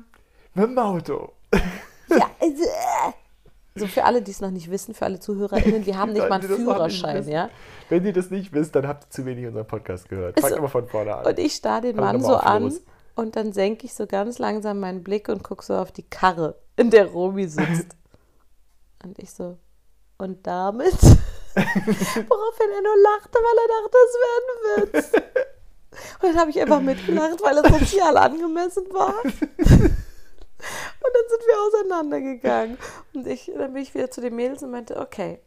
[0.53, 1.33] mit dem Auto.
[2.09, 3.22] ja, also, äh.
[3.75, 6.39] So für alle, die es noch nicht wissen, für alle ZuhörerInnen, wir haben nicht mal
[6.39, 7.49] einen das Führerschein, ja.
[7.89, 10.39] Wenn ihr das nicht wisst, dann habt ihr zu wenig unseren Podcast gehört.
[10.39, 10.59] Fangt So.
[10.59, 11.25] immer von vorne an.
[11.25, 12.73] Und ich starr den Also Mann so an
[13.15, 16.55] und dann senke ich so ganz langsam meinen Blick und gucke so auf die Karre,
[16.75, 17.95] in der Romy sitzt.
[19.03, 19.57] und ich so,
[20.17, 20.93] und damit?
[21.55, 25.11] Woraufhin er nur lachte, weil er dachte, es wäre ein Witz.
[26.21, 29.13] Und dann habe ich einfach mitgelacht, weil es sozial angemessen war.
[31.03, 32.77] Und dann sind wir auseinandergegangen.
[33.13, 35.39] Und ich, dann bin ich wieder zu den Mädels und meinte, okay,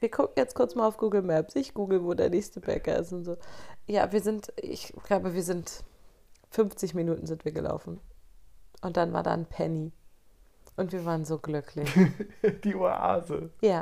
[0.00, 1.56] wir gucken jetzt kurz mal auf Google Maps.
[1.56, 3.36] Ich google, wo der nächste Bäcker ist und so.
[3.86, 5.84] Ja, wir sind, ich glaube, wir sind
[6.50, 8.00] 50 Minuten sind wir gelaufen.
[8.82, 9.92] Und dann war da ein Penny.
[10.76, 11.92] Und wir waren so glücklich.
[12.64, 13.50] Die Oase.
[13.60, 13.80] Ja.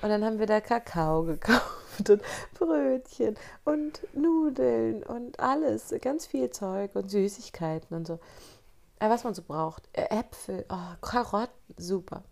[0.00, 2.22] Und dann haben wir da Kakao gekauft und
[2.54, 5.92] Brötchen und Nudeln und alles.
[6.00, 8.20] Ganz viel Zeug und Süßigkeiten und so.
[8.98, 9.88] Äh, Was man so braucht.
[9.92, 12.22] Äh, Äpfel, oh, Karotten, super.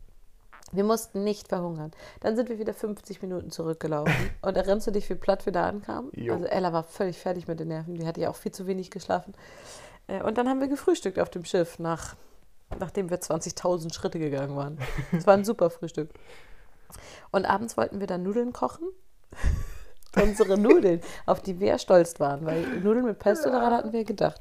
[0.72, 1.92] Wir mussten nicht verhungern.
[2.20, 4.12] Dann sind wir wieder 50 Minuten zurückgelaufen.
[4.42, 6.11] Und erinnerst du dich, wie platt wir da ankamen?
[6.14, 6.35] Jo.
[6.35, 7.94] Also Ella war völlig fertig mit den Nerven.
[7.94, 9.35] Die hatte ja auch viel zu wenig geschlafen.
[10.09, 12.16] Äh, Und dann haben wir gefrühstückt auf dem Schiff, nach,
[12.79, 14.79] nachdem wir 20.000 Schritte gegangen waren.
[15.12, 16.11] Es war ein super Frühstück.
[17.31, 18.88] Und abends wollten wir dann Nudeln kochen.
[20.20, 24.40] Unsere Nudeln, auf die wir stolz waren, weil Nudeln mit Pesto, daran hatten wir gedacht.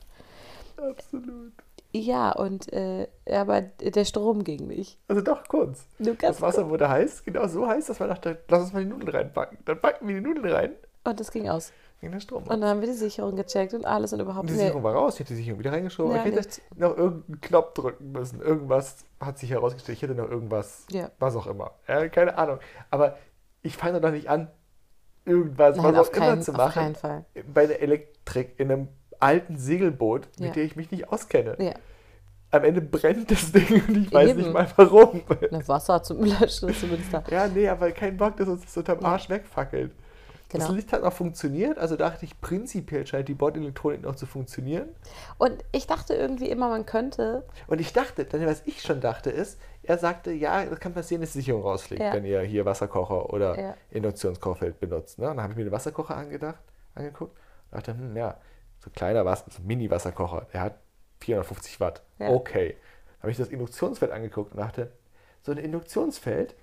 [0.78, 1.54] Absolut.
[1.96, 4.98] Ja, und äh, aber der Strom ging nicht.
[5.08, 5.86] Also doch, kurz.
[6.22, 9.10] Das Wasser wurde heiß, genau so heiß, dass man dachte, lass uns mal die Nudeln
[9.16, 9.60] reinpacken.
[9.66, 10.72] Dann packen wir die Nudeln rein,
[11.04, 11.72] Und es ging aus.
[12.02, 12.44] ging der Strom.
[12.44, 14.60] Und dann haben wir die Sicherung gecheckt und alles und überhaupt Und die.
[14.60, 16.14] Sicherung war raus, ich hätte die Sicherung wieder reingeschoben.
[16.14, 16.62] Ja, ich hätte nichts.
[16.76, 18.42] noch irgendeinen Knopf drücken müssen.
[18.42, 19.96] Irgendwas hat sich herausgestellt.
[19.98, 21.12] Ich hätte noch irgendwas, Ja.
[21.20, 21.72] was auch immer.
[21.88, 22.58] Ja, keine Ahnung.
[22.90, 23.18] Aber
[23.62, 24.50] ich fange doch nicht an,
[25.26, 26.74] irgendwas, Nein, was auf auch immer keinen, zu auf machen.
[26.74, 27.26] keinen Fall.
[27.54, 28.88] Bei der Elektrik in einem
[29.24, 30.48] alten Segelboot, Ja.
[30.48, 31.56] mit dem ich mich nicht auskenne.
[31.60, 31.74] Ja,
[32.52, 34.42] Am Ende brennt das Ding und ich weiß Eben.
[34.42, 35.24] nicht mal warum.
[35.52, 37.24] ne, Wasser zum Löschen ist zumindest da.
[37.32, 39.08] Ja, nee, aber kein Bock, dass uns das unterm Ja.
[39.08, 39.92] Arsch wegfackelt.
[40.50, 40.76] Das Genau.
[40.76, 44.88] Licht hat noch funktioniert, also dachte ich, prinzipiell scheint die Bordelektronik noch zu funktionieren.
[45.40, 47.44] Und ich dachte irgendwie immer, man könnte.
[47.66, 51.22] Und ich dachte, dann, was ich schon dachte, ist, er sagte, ja, das kann passieren,
[51.22, 52.14] dass die Sicherung rausfliegt, Ja.
[52.14, 53.74] wenn ihr hier Wasserkocher oder Ja.
[53.90, 55.18] Induktionskochfeld benutzt.
[55.18, 55.28] Ne?
[55.32, 56.60] Und dann habe ich mir den Wasserkocher angedacht,
[56.94, 57.36] angeguckt
[57.72, 58.38] und dachte, hm, ja,
[58.84, 60.76] so kleiner Wasser, so ein Mini-Wasserkocher, der hat
[61.22, 62.02] 450 Watt.
[62.20, 62.30] Ja.
[62.30, 62.76] Okay.
[63.22, 64.92] Habe ich das Induktionsfeld angeguckt und dachte,
[65.42, 66.56] so ein Induktionsfeld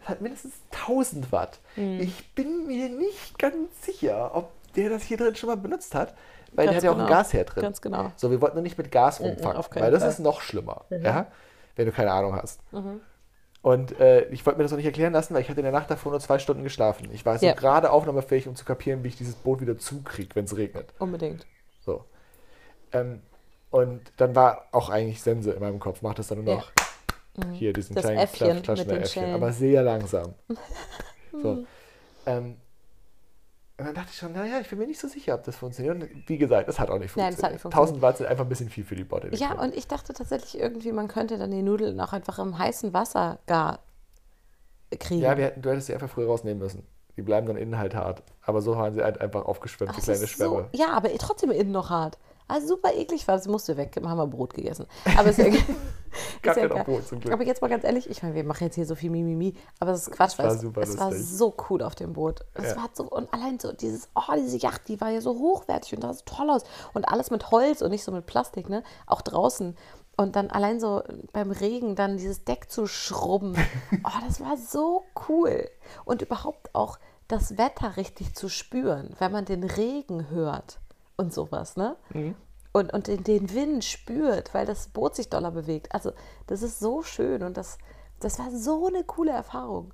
[0.00, 1.58] das hat mindestens 1000 Watt.
[1.76, 2.00] Mhm.
[2.00, 6.14] Ich bin mir nicht ganz sicher, ob der das hier drin schon mal benutzt hat,
[6.52, 7.18] weil der Ganz hat ja auch ein genau.
[7.18, 7.62] Gasherd drin.
[7.64, 8.12] Ganz genau.
[8.16, 10.08] So, wir wollten nur nicht mit Gas Mhm, rumfangen, keinen weil das Fall.
[10.08, 10.12] Mhm.
[10.12, 11.26] ist noch schlimmer, ja?
[11.74, 12.60] wenn du keine Ahnung hast.
[13.60, 15.72] Und äh, ich wollte mir das noch nicht erklären lassen, weil ich hatte in der
[15.72, 17.08] Nacht davor nur zwei Stunden geschlafen.
[17.12, 17.54] Ich war so Ja.
[17.54, 20.94] gerade aufnahmefähig, um zu kapieren, wie ich dieses Boot wieder zukriege, wenn es regnet.
[21.00, 21.44] Unbedingt.
[22.92, 23.20] Ähm,
[23.70, 26.02] und dann war auch eigentlich Sense in meinem Kopf.
[26.02, 26.60] Macht es dann nur Ja.
[27.36, 30.34] noch hier diesen Das kleinen Äffchen Klatsch- Klatschen mit den Äffchen, aber sehr langsam.
[31.42, 31.64] so.
[32.26, 32.56] Ähm,
[33.76, 35.94] und dann dachte ich schon, naja, ich bin mir nicht so sicher, ob das funktioniert.
[36.02, 37.38] Und wie gesagt, das hat auch nicht Nein, funktioniert.
[37.38, 37.88] das hat nicht funktioniert.
[37.90, 39.22] 1000 Watt sind einfach ein bisschen viel für die Bot.
[39.38, 42.92] Ja, und ich dachte tatsächlich irgendwie, man könnte dann die Nudeln auch einfach im heißen
[42.92, 43.78] Wasser gar
[44.98, 45.20] kriegen.
[45.22, 46.84] Ja, wir hätten, du hättest sie einfach früher rausnehmen müssen.
[47.16, 48.22] Die bleiben dann innen halt hart.
[48.42, 50.68] Aber so waren sie halt einfach aufgeschwemmt, die Das kleine ist so, Schwämme.
[50.72, 52.18] ja, aber trotzdem innen noch hart.
[52.48, 53.94] Also super eklig war es, musste weg.
[54.02, 54.86] Haben wir Brot gegessen.
[55.16, 55.66] Aber ist ja, ist
[56.42, 56.84] Gab ja egal.
[56.84, 57.32] Brot zum Glück.
[57.32, 59.92] Aber jetzt mal ganz ehrlich, ich meine, wir machen jetzt hier so viel Mimimi, aber
[59.92, 62.40] das ist Quatsch, weil war es, es war so cool auf dem Boot.
[62.54, 62.76] Es Ja.
[62.76, 66.02] war so, und allein so dieses, oh, diese Yacht, die war ja so hochwertig und
[66.02, 66.62] sah so toll aus.
[66.94, 68.82] Und alles mit Holz und nicht so mit Plastik, ne?
[69.06, 69.76] Auch draußen.
[70.16, 73.54] Und dann allein so beim Regen dann dieses Deck zu schrubben.
[74.04, 75.68] Oh, das war so cool.
[76.04, 80.80] Und überhaupt auch das Wetter richtig zu spüren, wenn man den Regen hört
[81.18, 81.96] und sowas, ne?
[82.72, 85.92] Und, und den, den Wind spürt, weil das Boot sich doller bewegt.
[85.94, 86.12] Also,
[86.46, 87.76] das ist so schön und das,
[88.20, 89.92] das war so eine coole Erfahrung.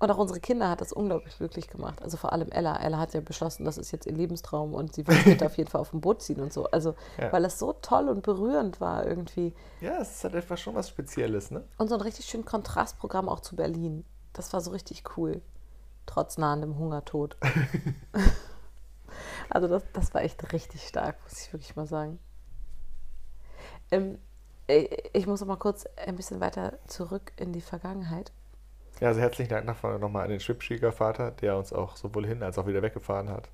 [0.00, 2.02] Und auch unsere Kinder hat das unglaublich glücklich gemacht.
[2.02, 2.76] Also vor allem Ella.
[2.82, 5.70] Ella hat ja beschlossen, das ist jetzt ihr Lebenstraum und sie will später auf jeden
[5.70, 6.64] Fall auf dem Boot ziehen und so.
[6.70, 7.32] Also, Ja.
[7.32, 9.54] weil es so toll und berührend war irgendwie.
[9.80, 11.62] Ja, es ist halt einfach schon was Spezielles, ne?
[11.78, 14.04] Und so ein richtig schön Kontrastprogramm auch zu Berlin.
[14.32, 15.40] Das war so richtig cool.
[16.06, 17.36] Trotz nahendem Hungertod.
[19.50, 22.18] also das, das war echt richtig stark, muss ich wirklich mal sagen.
[23.90, 24.18] Ähm,
[24.66, 28.32] äh, ich muss noch mal kurz ein bisschen weiter zurück in die Vergangenheit.
[29.00, 32.58] Ja, also herzlichen Dank noch- nochmal an den Schwibschiegervater, der uns auch sowohl hin als
[32.58, 33.50] auch wieder weggefahren hat.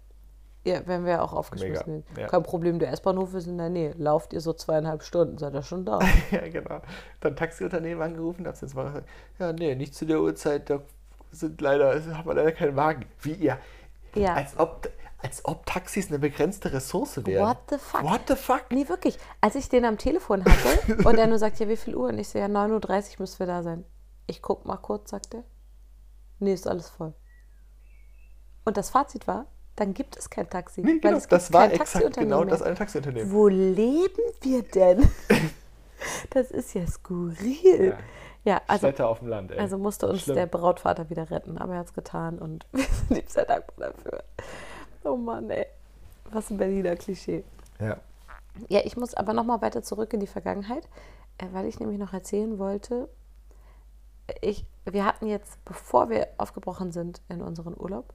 [0.65, 2.05] Ja, werden wir auch aufgeschmissen.
[2.11, 2.27] Mega, ja.
[2.29, 3.95] Kein Problem, der S-Bahnhof ist in der Nähe.
[3.97, 6.01] Lauft ihr so zweieinhalb Stunden, seid ihr schon da.
[6.31, 6.83] ja, genau.
[7.21, 10.83] Dann Taxiunternehmen angerufen, hab's jetzt mal gesagt, ja, nee, nicht zu der Uhrzeit, da
[11.31, 13.07] sind leider, haben wir leider keinen Wagen.
[13.23, 13.57] Wie ihr?
[14.15, 14.35] Ja.
[14.35, 14.91] Als ob,
[15.23, 17.47] als ob Taxis eine begrenzte Ressource wären.
[17.47, 18.03] What the fuck?
[18.03, 18.65] What the fuck?
[18.71, 19.19] Nee, wirklich.
[19.41, 22.09] Als ich den am Telefon hatte und er nur sagt, ja, wie viel Uhr?
[22.09, 23.85] Und ich so, ja, 9.30 Uhr müssen wir da sein.
[24.27, 25.45] Ich guck mal kurz, sagt er.
[26.39, 27.15] Nee, ist alles voll.
[28.65, 30.83] Und das Fazit war, dann gibt es kein Taxi.
[30.83, 33.33] Nee, weil genau, es gibt das war kein exakt Taxiunternehmen genau das eine Taxiunternehmen.
[33.33, 35.11] Wo leben wir denn?
[36.31, 37.89] Das ist ja skurril.
[37.91, 37.99] Ja.
[38.43, 39.59] Ja, also, Städte auf dem Land, ey.
[39.59, 40.37] also musste uns Schlimm.
[40.37, 43.93] der Brautvater wieder retten, aber er hat es getan und wir sind ihm sehr dankbar
[43.93, 44.25] dafür.
[45.05, 45.67] Oh Mann, ey.
[46.31, 47.45] Was ein Berliner Klischee.
[47.79, 47.97] Ja.
[48.69, 50.89] Ja, ich muss aber noch mal weiter zurück in die Vergangenheit,
[51.39, 53.09] äh, weil ich nämlich noch erzählen wollte,
[54.41, 58.13] ich, wir hatten jetzt, bevor wir aufgebrochen sind in unseren Urlaub,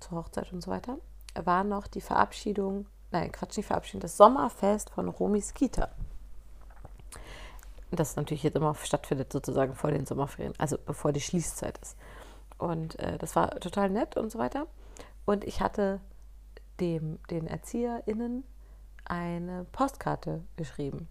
[0.00, 0.98] zur Hochzeit und so weiter,
[1.34, 5.88] war noch die Verabschiedung, nein, Quatsch, nicht Verabschiedung, das Sommerfest von Romis Kita.
[7.90, 11.96] Das natürlich jetzt immer stattfindet, sozusagen vor den Sommerferien, also bevor die Schließzeit ist.
[12.58, 14.66] Und äh, das war total nett und so weiter.
[15.24, 16.00] Und ich hatte
[16.80, 18.44] dem, den ErzieherInnen
[19.04, 21.08] eine Postkarte geschrieben,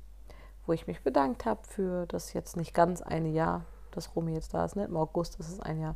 [0.66, 4.54] wo ich mich bedankt habe für das jetzt nicht ganz eine Jahr, dass Romy jetzt
[4.54, 4.76] da ist.
[4.76, 4.86] Ne?
[4.86, 5.96] Im August ist es ein Jahr.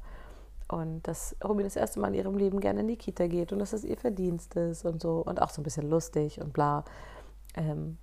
[0.68, 3.60] Und dass Romy das erste Mal in ihrem Leben gerne in die Kita geht und
[3.60, 5.22] dass es ihr Verdienst ist und so.
[5.22, 6.84] Und auch so ein bisschen lustig und bla.
[7.56, 7.98] Ähm,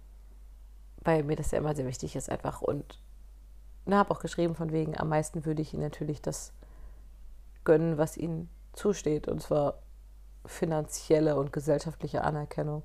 [1.03, 2.63] weil mir das ja immer sehr wichtig ist einfach.
[2.63, 3.01] Und
[3.91, 6.53] habe auch geschrieben von wegen, am meisten würde ich ihnen natürlich das
[7.65, 9.27] gönnen, was ihnen zusteht.
[9.27, 9.83] Und zwar
[10.47, 12.83] finanzielle und gesellschaftliche Anerkennung.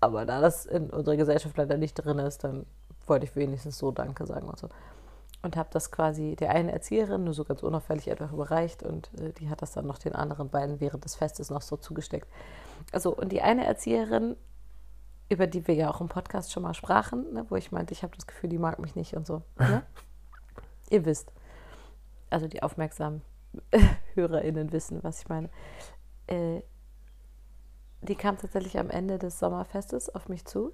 [0.00, 2.66] Aber da das in unserer Gesellschaft leider nicht drin ist, dann
[3.06, 4.68] wollte ich wenigstens so Danke sagen und so.
[5.42, 9.32] Und habe das quasi der einen Erzieherin nur so ganz unauffällig einfach überreicht und äh,
[9.32, 12.28] die hat das dann noch den anderen beiden während des Festes noch so zugesteckt.
[12.92, 14.36] Also, und die eine Erzieherin,
[15.28, 18.02] über die wir ja auch im Podcast schon mal sprachen, ne, wo ich meinte, ich
[18.02, 19.42] habe das Gefühl, die mag mich nicht und so.
[19.58, 19.82] Ne?
[20.90, 21.32] Ihr wisst.
[22.30, 23.22] Also die aufmerksamen
[24.14, 25.48] HörerInnen wissen, was ich meine.
[26.26, 26.62] Äh,
[28.02, 30.72] die kam tatsächlich am Ende des Sommerfestes auf mich zu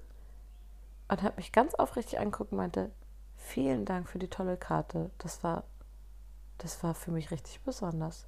[1.07, 2.91] und hat mich ganz aufrichtig angeguckt und meinte,
[3.37, 5.11] vielen Dank für die tolle Karte.
[5.17, 5.63] Das war,
[6.57, 8.27] das war für mich richtig besonders,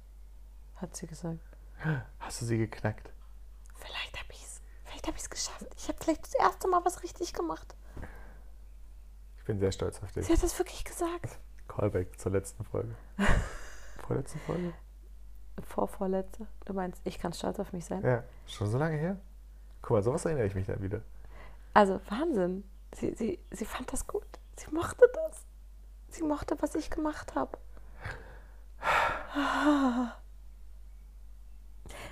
[0.76, 1.40] hat sie gesagt.
[2.18, 3.12] Hast du sie geknackt?
[3.74, 5.66] Vielleicht habe ich es vielleicht hab ich's geschafft.
[5.76, 7.76] Ich habe vielleicht das erste Mal was richtig gemacht.
[9.36, 10.26] Ich bin sehr stolz auf dich.
[10.26, 11.38] Sie hat das wirklich gesagt.
[11.68, 12.94] Callback zur letzten Folge.
[14.06, 14.72] Vorletzte Folge?
[15.64, 16.46] Vorvorletzte.
[16.64, 18.02] Du meinst, ich kann stolz auf mich sein?
[18.02, 19.16] Ja, schon so lange her?
[19.82, 21.00] Guck mal, sowas erinnere ich mich dann wieder.
[21.74, 22.64] Also Wahnsinn.
[22.94, 24.26] Sie, sie, sie fand das gut.
[24.56, 25.44] Sie mochte das.
[26.08, 27.58] Sie mochte, was ich gemacht habe.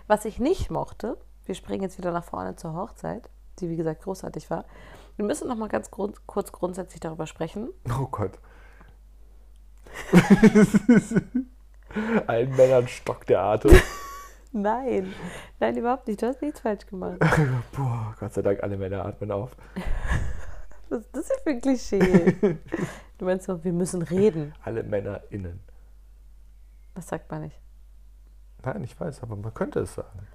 [0.07, 4.02] Was ich nicht mochte, wir springen jetzt wieder nach vorne zur Hochzeit, die wie gesagt
[4.02, 4.66] großartig war.
[5.16, 7.70] Wir müssen noch mal ganz grund, kurz grundsätzlich darüber sprechen.
[7.98, 8.38] Oh Gott.
[12.26, 13.72] Allen Männern stockt der Atem.
[14.57, 15.12] Nein,
[15.59, 16.22] nein, überhaupt nicht.
[16.22, 17.18] Du hast nichts falsch gemacht.
[17.76, 19.57] Boah, Gott sei Dank, alle Männer atmen auf.
[20.88, 22.59] Was ist das denn für ein Klischee?
[23.18, 24.54] Du meinst so, wir müssen reden.
[24.62, 25.59] Alle Männer innen.
[26.94, 27.61] Das sagt man nicht.
[28.62, 30.28] Nein, ich weiß, aber man könnte es sagen.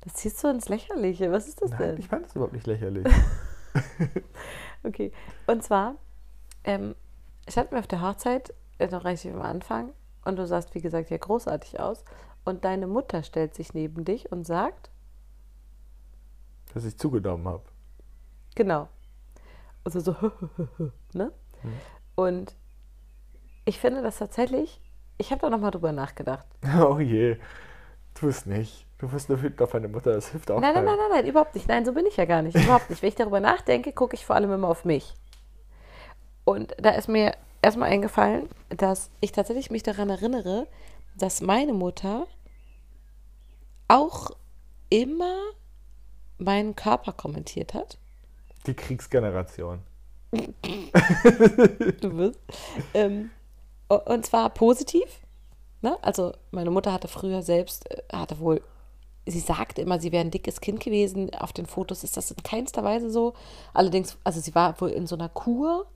[0.00, 1.30] Das ziehst du ins Lächerliche.
[1.30, 1.98] Was ist das Nein, denn?
[1.98, 3.06] ich fand es überhaupt nicht lächerlich.
[4.86, 5.12] Okay,
[5.48, 5.96] und zwar
[6.62, 6.94] ähm,
[7.48, 9.92] standen wir auf der Hochzeit, äh, noch relativ am Anfang,
[10.26, 12.04] und du sahst, wie gesagt, ja großartig aus.
[12.44, 14.90] Und deine Mutter stellt sich neben dich und sagt,
[16.74, 17.64] Dass ich zugenommen habe.
[18.54, 18.88] genau.
[19.84, 20.16] Also so,
[21.12, 21.32] ne?
[22.16, 22.56] Und
[23.64, 24.80] ich finde das tatsächlich,
[25.18, 26.46] ich habe da nochmal drüber nachgedacht.
[26.80, 27.36] Oh je.
[28.14, 28.86] Tu es nicht.
[28.98, 31.26] Du wirst nur wütend auf deine Mutter, das hilft auch Nein, nein, nein, nein, nein,
[31.26, 31.68] überhaupt nicht.
[31.68, 32.56] Nein, so bin ich ja gar nicht.
[32.56, 33.02] Überhaupt nicht.
[33.02, 35.14] Wenn ich darüber nachdenke, gucke ich vor allem immer auf mich.
[36.44, 37.34] Und da ist mir
[37.66, 40.68] erstmal eingefallen, dass ich tatsächlich mich daran erinnere,
[41.16, 42.28] dass meine Mutter
[43.88, 44.30] auch
[44.88, 45.36] immer
[46.38, 47.98] meinen Körper kommentiert hat.
[48.66, 49.80] Die Kriegsgeneration.
[52.00, 52.38] Du wirst.
[52.94, 53.30] Ähm,
[53.88, 55.20] und zwar positiv.
[55.82, 55.96] Ne?
[56.02, 58.62] Also meine Mutter hatte früher selbst, äh, hatte wohl,
[59.26, 61.34] sie sagte immer, sie wäre ein dickes Kind gewesen.
[61.34, 63.34] Auf den Fotos ist das in keinster Weise so.
[63.74, 65.86] Allerdings, also sie war wohl in so einer Kur,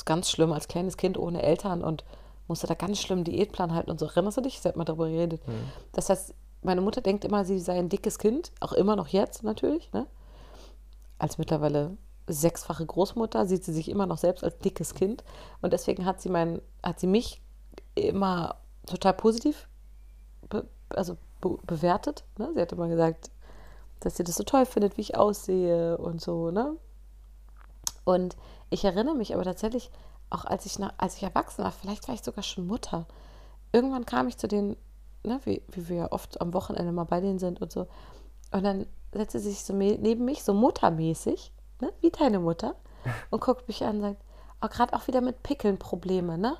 [0.00, 2.04] ist ganz schlimm, als kleines Kind ohne Eltern und
[2.48, 4.06] musste da ganz schlimm Diätplan halten und so.
[4.06, 4.60] Erinnerst du dich?
[4.60, 5.42] Sie hat mal darüber geredet.
[5.92, 9.42] Das heißt, meine Mutter denkt immer, sie sei ein dickes Kind, auch immer noch jetzt
[9.42, 10.06] natürlich, ne?
[11.18, 15.24] als mittlerweile sechsfache Großmutter sieht sie sich immer noch selbst als dickes Kind
[15.62, 17.42] und deswegen hat sie mein, hat sie mich
[17.94, 19.68] immer total positiv
[20.48, 22.24] be, also be, bewertet.
[22.38, 22.50] Ne?
[22.54, 23.30] Sie hat immer gesagt,
[24.00, 26.50] dass sie das so toll findet, wie ich aussehe und so.
[26.50, 26.76] Ne?
[28.04, 28.36] Und
[28.70, 29.90] ich erinnere mich aber tatsächlich,
[30.30, 33.06] auch als ich, nach, als ich erwachsen war, vielleicht war ich sogar schon Mutter.
[33.72, 34.76] Irgendwann kam ich zu denen,
[35.24, 37.88] ne, wie, wie wir ja oft am Wochenende mal bei denen sind und so.
[38.52, 42.76] Und dann setzte sie sich so neben mich, so muttermäßig, ne, wie deine Mutter,
[43.30, 44.22] und guckt mich an und sagt,
[44.62, 46.56] oh, gerade auch wieder mit Pickeln Probleme, ne?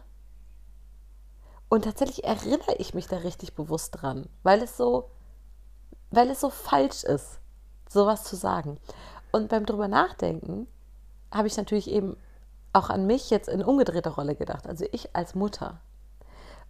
[1.68, 5.10] Und tatsächlich erinnere ich mich da richtig bewusst dran, weil es so,
[6.10, 7.38] weil es so falsch ist,
[7.88, 8.78] sowas zu sagen.
[9.30, 10.66] Und beim drüber nachdenken
[11.32, 12.16] habe ich natürlich eben
[12.72, 15.80] auch an mich jetzt in umgedrehter Rolle gedacht, also ich als Mutter.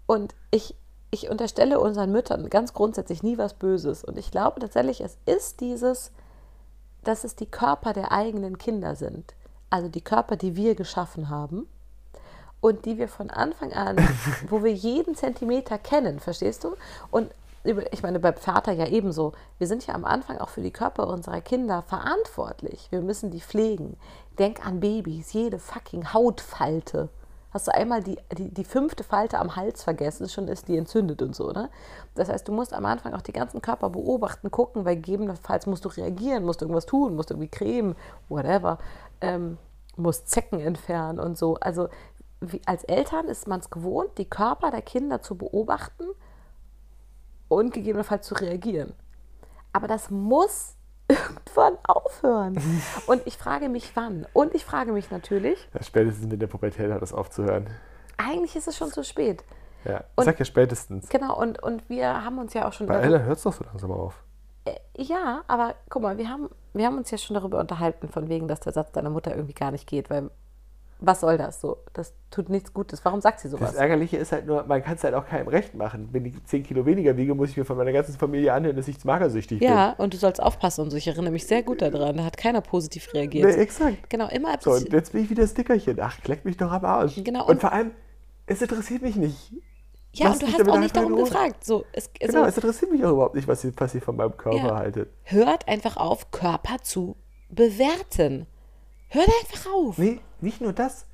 [0.07, 0.75] Und ich,
[1.11, 4.03] ich unterstelle unseren Müttern ganz grundsätzlich nie was Böses.
[4.03, 6.11] Und ich glaube tatsächlich, es ist dieses,
[7.05, 9.35] dass es die Körper der eigenen Kinder sind.
[9.69, 11.69] Also die Körper, die wir geschaffen haben
[12.61, 13.97] und die wir von Anfang an,
[14.49, 16.75] wo wir jeden Zentimeter kennen, verstehst du?
[17.11, 17.31] Und
[17.65, 19.33] ich meine, beim Vater ja ebenso.
[19.59, 22.89] Wir sind ja am Anfang auch für die Körper unserer Kinder verantwortlich.
[22.91, 23.97] Wir müssen die pflegen.
[24.39, 27.11] Denk an Babys, jede fucking Hautfalte.
[27.53, 31.21] Hast du einmal die, die, die fünfte Falte am Hals vergessen, schon ist die entzündet
[31.21, 31.69] und so, ne?
[32.15, 35.85] Das heißt, du musst am Anfang auch die ganzen Körper beobachten, gucken, weil gegebenenfalls musst
[35.85, 37.97] du reagieren, musst irgendwas tun, musst irgendwie cremen,
[38.29, 38.79] whatever,
[39.21, 39.59] ähm,
[39.97, 41.57] musst Zecken entfernen und so.
[41.57, 41.89] Also
[42.41, 46.05] wie, als Eltern ist man es gewohnt, die Körper der Kinder zu beobachten
[47.51, 48.95] und gegebenenfalls zu reagieren.
[49.75, 50.77] Aber das muss
[51.09, 52.57] irgendwann aufhören.
[53.07, 54.27] Und ich frage mich, wann.
[54.33, 57.67] Und ich frage mich natürlich, Ja, spätestens mit der Pubertät hat es aufzuhören.
[58.17, 59.43] eigentlich ist es schon zu spät.
[59.85, 61.09] Ja, ich sag ja spätestens.
[61.09, 63.65] Genau, und, und wir haben uns ja auch schon Bei Ella hört es doch so
[63.65, 64.23] langsam auf.
[64.67, 68.29] Äh, Ja, aber guck mal, wir haben, wir haben uns ja schon darüber unterhalten, von
[68.29, 70.31] wegen, dass der Satz deiner Mutter irgendwie gar nicht geht, weil
[71.01, 71.79] was soll das so?
[71.93, 73.05] Das tut nichts Gutes.
[73.05, 73.75] Warum sagt sie Das sowas?
[73.75, 76.09] Ärgerliche ist halt nur, man kann es halt auch keinem recht machen.
[76.13, 78.87] Wenn ich 10 Kilo weniger wiege, muss ich mir von meiner ganzen Familie anhören, dass
[78.89, 80.97] ich magersüchtig Ja, und du sollst aufpassen und so.
[80.97, 82.17] Ich erinnere mich sehr gut daran.
[82.19, 83.21] Da hat keiner positiv bin.
[83.21, 83.49] reagiert.
[83.49, 84.11] Nee, exakt.
[84.11, 85.99] Genau, immer ab So, und jetzt bin ich wieder das Dickerchen.
[86.01, 87.15] Ach, kleck mich doch am Arsch.
[87.23, 87.91] Genau, Und, und- vor allem,
[88.47, 89.53] es interessiert mich nicht.
[90.13, 91.65] Ja, Lasst und du hast auch nicht darum gefragt.
[91.65, 94.17] So, es, also, Genau, es interessiert mich auch überhaupt nicht, was ihr, was ihr von
[94.17, 94.77] meinem Körper Ja.
[94.77, 95.09] haltet.
[95.23, 97.15] hört einfach auf, Körper zu
[97.49, 98.47] bewerten.
[99.09, 99.99] Hört einfach auf.
[99.99, 101.07] Nee, nicht nur das,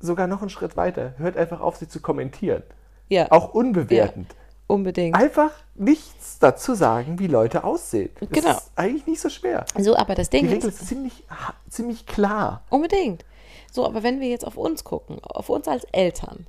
[0.00, 1.14] sogar noch einen Schritt weiter.
[1.18, 2.62] Hört einfach auf, sie zu kommentieren.
[3.08, 4.34] Ja, Auch unbewertend.
[4.66, 5.16] unbedingt.
[5.16, 8.10] Einfach nichts dazu sagen, wie Leute aussehen.
[8.20, 8.50] Das Genau.
[8.50, 9.64] ist eigentlich nicht so schwer.
[9.78, 11.24] So, aber das Die Ding Regel ist, ist ziemlich,
[11.68, 12.62] ziemlich klar.
[12.70, 13.24] unbedingt.
[13.72, 16.46] So, aber wenn wir jetzt auf uns gucken, auf uns als Eltern,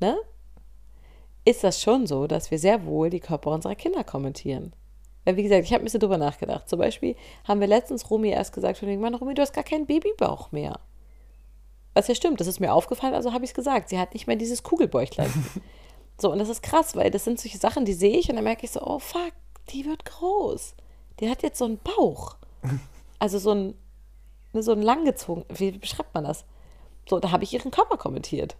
[0.00, 0.16] ne?
[1.44, 4.72] Ist das schon so, dass wir sehr wohl die Körper unserer Kinder kommentieren?
[5.26, 6.68] Weil, wie gesagt, ich habe ein bisschen drüber nachgedacht.
[6.68, 9.64] Zum Beispiel haben wir letztens Romy erst gesagt, von wegen, Mann, Romy, du hast gar
[9.64, 10.78] keinen Babybauch mehr.
[11.94, 13.88] Was ja stimmt, das ist mir aufgefallen, also habe ich es gesagt.
[13.88, 15.32] Sie hat nicht mehr dieses Kugelbäuchlein.
[16.20, 18.44] so, und das ist krass, weil das sind solche Sachen, die sehe ich und dann
[18.44, 19.32] merke ich so, oh fuck,
[19.70, 20.76] die wird groß.
[21.18, 22.36] Die hat jetzt so einen Bauch.
[23.18, 23.74] Also so ein,
[24.52, 26.44] ne, so ein langgezogen, wie beschreibt man das?
[27.08, 28.56] So, da habe ich ihren Körper kommentiert.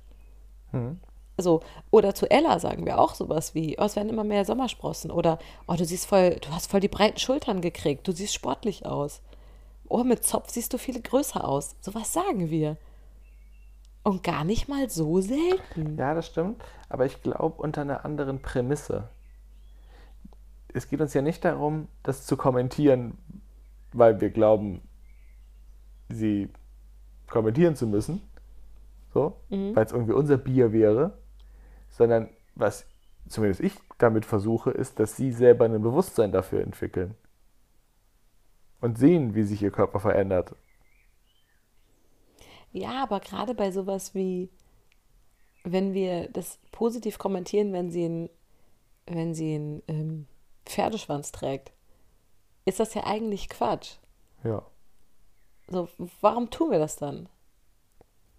[1.38, 1.60] So,
[1.90, 5.38] oder zu Ella sagen wir auch sowas wie, oh, es werden immer mehr Sommersprossen oder
[5.66, 9.20] oh, du siehst voll, du hast voll die breiten Schultern gekriegt, du siehst sportlich aus.
[9.88, 11.76] Oh, mit Zopf siehst du viel größer aus.
[11.80, 12.76] Sowas sagen wir.
[14.02, 15.96] Und gar nicht mal so selten.
[15.98, 16.62] Ja, das stimmt.
[16.88, 19.08] Aber ich glaube unter einer anderen Prämisse.
[20.72, 23.18] Es geht uns ja nicht darum, das zu kommentieren,
[23.92, 24.80] weil wir glauben,
[26.08, 26.48] sie
[27.28, 28.22] kommentieren zu müssen.
[29.12, 31.18] So, weil es irgendwie unser Bier wäre.
[31.96, 32.86] Sondern was
[33.26, 37.14] zumindest ich damit versuche, ist, dass sie selber ein Bewusstsein dafür entwickeln.
[38.80, 40.54] Und sehen, wie sich ihr Körper verändert.
[42.72, 44.50] Ja, aber gerade bei sowas wie,
[45.64, 48.30] wenn wir das positiv kommentieren, wenn sie einen,
[49.06, 50.26] wenn sie einen ähm,
[50.66, 51.72] Pferdeschwanz trägt,
[52.66, 53.94] ist das ja eigentlich Quatsch.
[54.44, 54.62] Ja.
[55.68, 55.88] So,
[56.20, 57.28] warum tun wir das dann?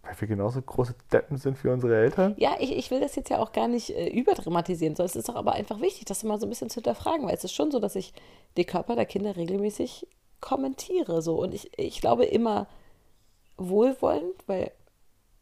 [0.08, 2.34] Weil wir genauso große Deppen sind wie unsere Eltern.
[2.38, 5.28] Ja, ich, ich will das jetzt ja auch gar nicht äh, überdramatisieren, sondern es ist
[5.28, 7.72] doch aber einfach wichtig, das mal so ein bisschen zu hinterfragen, weil es ist schon
[7.72, 8.14] so, dass ich
[8.56, 10.08] die Körper der Kinder regelmäßig
[10.40, 11.22] kommentiere.
[11.22, 11.36] So.
[11.42, 12.68] Und ich, ich glaube immer
[13.58, 14.72] wohlwollend, weil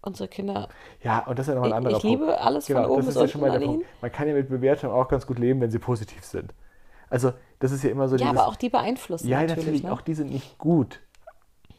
[0.01, 0.69] unsere Kinder,
[1.03, 2.41] Ja, und das ist ja noch ein ich, anderer ich liebe Punkt.
[2.41, 3.83] alles von Genau, oben das bis ist ja unten an ihnen.
[4.01, 6.53] Man kann ja mit Bewertungen auch ganz gut leben, wenn sie positiv sind.
[7.09, 8.39] Also, das ist ja immer so Ja, dieses...
[8.39, 9.57] aber auch die beeinflussen ja, natürlich.
[9.57, 9.91] natürlich, ne?
[9.93, 11.01] auch die sind nicht gut.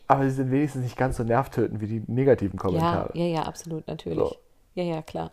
[0.08, 3.10] Aber sie sind wenigstens nicht ganz so nervtötend wie die negativen ja, Kommentare.
[3.14, 4.18] ja, ja, absolut, natürlich.
[4.18, 4.36] So.
[4.74, 5.32] Ja, ja, klar.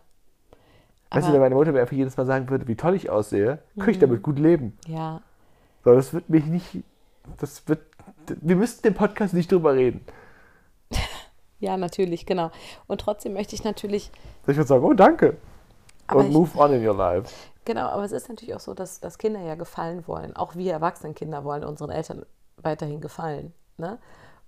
[1.10, 3.08] weißt du, Aber- wenn meine Mutter mir einfach jedes Mal sagen würde, wie toll ich
[3.10, 4.76] aussehe, könnte ich damit gut leben.
[4.86, 5.20] Ja,
[5.84, 6.82] So, das wird mich nicht...
[7.38, 7.80] Das wird...
[8.40, 10.00] Wir müssten den Podcast nicht drüber reden.
[11.60, 12.50] ja, natürlich, genau.
[12.86, 14.10] Und trotzdem möchte ich natürlich,
[14.46, 15.36] Ich würde sagen, oh, danke.
[16.06, 17.32] Aber und ich- move on in your life.
[17.64, 20.34] genau, aber es ist natürlich auch so, dass, dass Kinder ja gefallen wollen.
[20.36, 22.26] Auch wir erwachsenen Kinder wollen unseren Eltern
[22.58, 23.52] weiterhin gefallen.
[23.78, 23.98] Ne?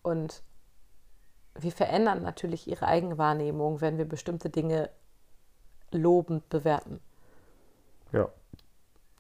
[0.07, 0.44] Und
[1.57, 4.88] wir verändern natürlich ihre Eigenwahrnehmung, wenn wir bestimmte Dinge
[5.90, 7.00] lobend bewerten.
[8.12, 8.28] Ja.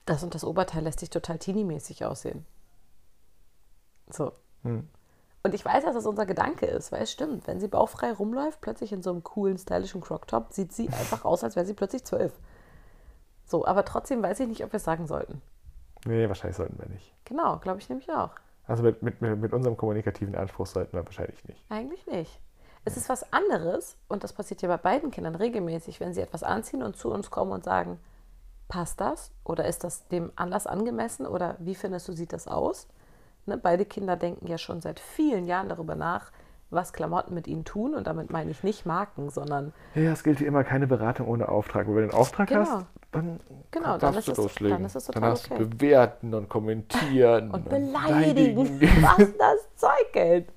[0.04, 2.46] Das und das Oberteil lässt sich total teenie-mäßig aussehen.
[4.10, 4.30] So.
[4.62, 4.88] Hm.
[5.42, 7.48] Und ich weiß, dass das unser Gedanke ist, weil es stimmt.
[7.48, 11.42] Wenn sie bauchfrei rumläuft, plötzlich in so einem coolen, stylischen Crop-Top, sieht sie einfach aus,
[11.42, 12.32] als wäre sie plötzlich zwölf.
[13.44, 15.42] So, aber trotzdem weiß ich nicht, ob wir es sagen sollten.
[16.04, 17.12] Nee, wahrscheinlich sollten wir nicht.
[17.24, 18.30] Genau, glaube ich nämlich auch.
[18.66, 21.62] Also mit, mit, mit unserem kommunikativen Anspruch sollten wir wahrscheinlich nicht.
[21.68, 22.40] Eigentlich nicht.
[22.84, 26.42] Es ist was anderes, und das passiert ja bei beiden Kindern regelmäßig, wenn sie etwas
[26.42, 27.98] anziehen und zu uns kommen und sagen,
[28.68, 29.32] passt das?
[29.44, 31.26] Oder ist das dem Anlass angemessen?
[31.26, 32.88] Oder wie findest du, sieht das aus?
[33.46, 36.32] Ne, beide Kinder denken ja schon seit vielen Jahren darüber nach,
[36.70, 37.94] was Klamotten mit ihnen tun.
[37.94, 41.48] Und damit meine ich nicht Marken, sondern Ja, es gilt wie immer keine Beratung ohne
[41.48, 41.86] Auftrag.
[41.86, 42.60] Wenn du den Auftrag Genau.
[42.60, 42.86] hast,
[43.16, 43.40] dann,
[43.70, 44.76] Genau, dann darfst ist du es- loslegen.
[44.78, 45.64] dann ist es Dann total du okay.
[45.64, 50.48] bewerten und kommentieren und beleidigen, was das Zeug hält.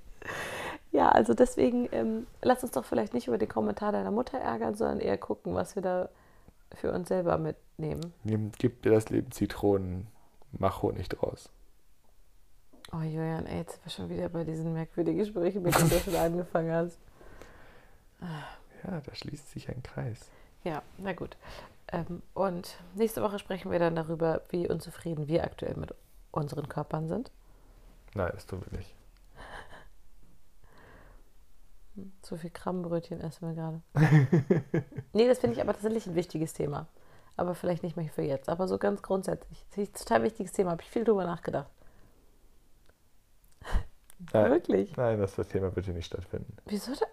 [0.92, 4.76] Ja, also deswegen, ähm, lass uns doch vielleicht nicht über den Kommentar deiner Mutter ärgern,
[4.76, 6.10] sondern eher gucken, was wir da
[6.76, 8.14] für uns selber mitnehmen.
[8.24, 10.08] Nimm, gib dir das Leben Zitronen,
[10.52, 11.50] mach Honig draus.
[12.92, 16.00] Oh Julian, ey, jetzt sind wir schon wieder bei diesen merkwürdigen Gesprächen, mit denen du
[16.00, 16.98] schon angefangen hast.
[18.84, 20.30] Ja, da schließt sich ein Kreis.
[20.64, 21.38] Ja, na gut.
[21.92, 25.94] Ähm, und nächste Woche sprechen wir dann darüber, wie unzufrieden wir aktuell mit
[26.32, 27.32] unseren Körpern sind.
[28.14, 28.94] Nein, das tun wir nicht.
[32.22, 33.82] Zu viel Krabbenbrötchen essen wir gerade.
[35.14, 36.88] nee, das finde ich aber tatsächlich ein wichtiges Thema.
[37.36, 38.50] Aber vielleicht nicht mehr für jetzt.
[38.50, 39.66] Aber so ganz grundsätzlich.
[39.70, 40.72] Das ist ein total wichtiges Thema.
[40.72, 41.70] Habe ich viel drüber nachgedacht.
[44.34, 44.98] Nein, Wirklich?
[44.98, 46.54] nein, das, das Thema wird hier nicht stattfinden.
[46.66, 47.08] Wieso denn?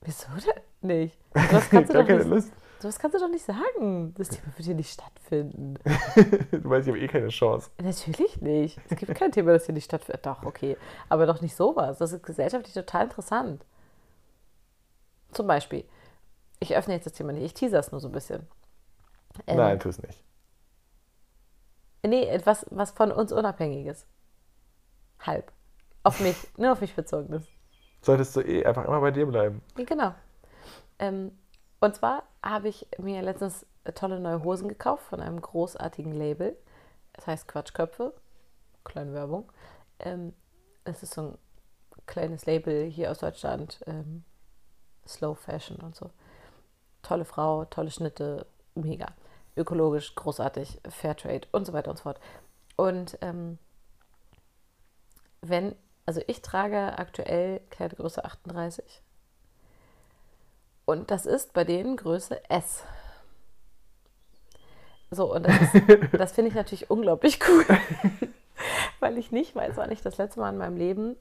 [0.00, 1.18] Wieso denn nicht?
[1.50, 2.84] Das kannst, du Gar keine nicht, Lust.
[2.84, 4.14] das kannst du doch nicht sagen.
[4.14, 5.78] Das Thema wird hier nicht stattfinden.
[6.50, 7.70] Du weißt, ich habe eh keine Chance.
[7.82, 8.78] Natürlich nicht.
[8.88, 10.24] Es gibt kein Thema, das hier nicht stattfindet.
[10.26, 10.76] Doch, okay.
[11.08, 11.98] Aber doch nicht sowas.
[11.98, 13.64] Das ist gesellschaftlich total interessant.
[15.32, 15.84] Zum Beispiel,
[16.60, 18.46] ich öffne jetzt das Thema nicht, ich teaser es nur so ein bisschen.
[19.46, 20.22] Ähm, Nein, tu es nicht.
[22.02, 24.06] Nee, etwas, was von uns unabhängig ist.
[25.20, 25.52] Halb.
[26.02, 27.48] Auf mich, nur auf mich bezogen ist.
[28.00, 29.62] Solltest du eh einfach immer bei dir bleiben.
[29.74, 30.14] Genau.
[30.98, 31.32] Ähm,
[31.80, 36.56] und zwar habe ich mir letztens tolle neue Hosen gekauft von einem großartigen Label.
[37.12, 38.14] Es heißt Quatschköpfe.
[38.84, 39.50] Kleine Werbung.
[39.98, 40.32] Ähm,
[40.84, 41.38] es ist so ein
[42.06, 43.80] kleines Label hier aus Deutschland.
[43.86, 44.24] Ähm,
[45.06, 46.10] Slow Fashion und so.
[47.02, 49.06] Tolle Frau, tolle Schnitte, mega.
[49.56, 52.20] Ökologisch, großartig, Fairtrade und so weiter und so fort.
[52.76, 53.58] Und ähm,
[55.40, 55.74] wenn,
[56.04, 59.02] also ich trage aktuell Kleidergröße 38.
[60.86, 62.84] Und das ist bei denen Größe S.
[65.10, 65.54] So, und das,
[66.12, 67.64] das finde ich natürlich unglaublich cool.
[69.00, 71.16] Weil ich nicht weiß, wann ich das letzte Mal in meinem Leben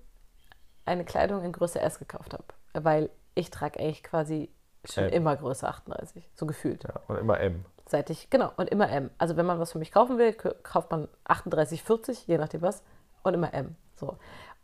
[0.86, 2.46] eine Kleidung in Größe S gekauft habe.
[2.74, 4.50] Weil ich trage eigentlich quasi
[4.86, 5.14] schon M.
[5.14, 6.84] immer Größe 38, so gefühlt.
[6.84, 7.66] Ja, und immer M.
[7.88, 9.10] Seit ich, genau, und immer M.
[9.18, 12.84] Also wenn man was für mich kaufen will, kauft man 38, 40, je nachdem was,
[13.24, 13.76] und immer M.
[13.96, 14.18] So.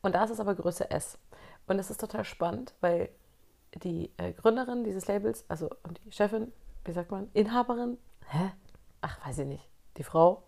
[0.04, 1.18] Und da ist es aber Größe S.
[1.68, 3.10] Und es ist total spannend, weil
[3.76, 6.52] die äh, Gründerin dieses Labels, also und die Chefin,
[6.86, 7.98] wie sagt man, Inhaberin,
[8.28, 8.52] hä?
[9.02, 9.68] Ach, weiß ich nicht.
[9.98, 10.44] Die Frau,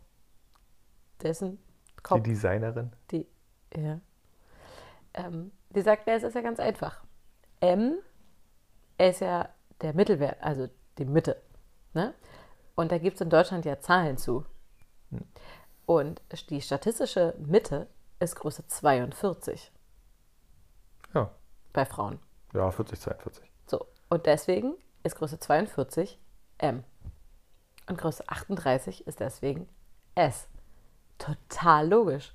[1.22, 1.58] dessen
[1.98, 2.92] Die Kopf, Designerin.
[3.12, 3.28] die,
[3.76, 4.00] ja.
[5.14, 7.04] Ähm, die sagt, es ist ja ganz einfach.
[7.60, 7.98] M
[8.98, 9.50] ist ja
[9.82, 10.68] der Mittelwert, also
[10.98, 11.42] die Mitte.
[11.94, 12.14] Ne?
[12.76, 14.46] Und da gibt es in Deutschland ja Zahlen zu.
[15.86, 17.88] Und die statistische Mitte
[18.20, 19.72] ist Größe 42
[21.14, 21.32] Ja.
[21.74, 22.20] bei Frauen.
[22.54, 23.52] Ja, 40, 42.
[23.66, 26.20] So, und deswegen ist Größe 42
[26.60, 26.84] M.
[27.90, 29.68] Und Größe 38 ist deswegen
[30.16, 30.48] S.
[31.18, 32.34] Total logisch.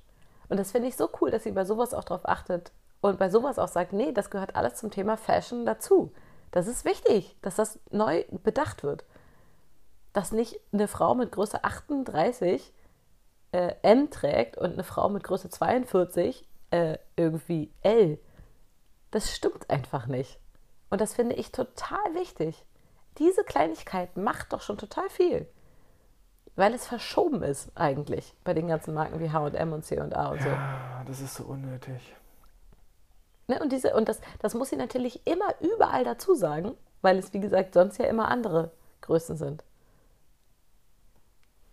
[0.49, 3.29] Und das finde ich so cool, dass sie bei sowas auch drauf achtet und bei
[3.29, 6.11] sowas auch sagt, nee, das gehört alles zum Thema Fashion dazu.
[6.51, 9.05] Das ist wichtig, dass das neu bedacht wird.
[10.13, 12.73] Dass nicht eine Frau mit Größe 38
[13.51, 18.19] äh, M trägt und eine Frau mit Größe 42 äh, irgendwie L.
[19.11, 20.39] Das stimmt einfach nicht.
[20.89, 22.65] Und das finde ich total wichtig.
[23.17, 25.47] Diese Kleinigkeit macht doch schon total viel.
[26.55, 30.49] Weil es verschoben ist eigentlich bei den ganzen Marken wie H&M und C&A und so.
[30.49, 32.15] Ah, das ist so unnötig.
[33.47, 33.59] Ne?
[33.59, 37.39] Und, diese, und das, das muss sie natürlich immer überall dazu sagen, weil es, wie
[37.39, 39.63] gesagt, sonst ja immer andere Größen sind.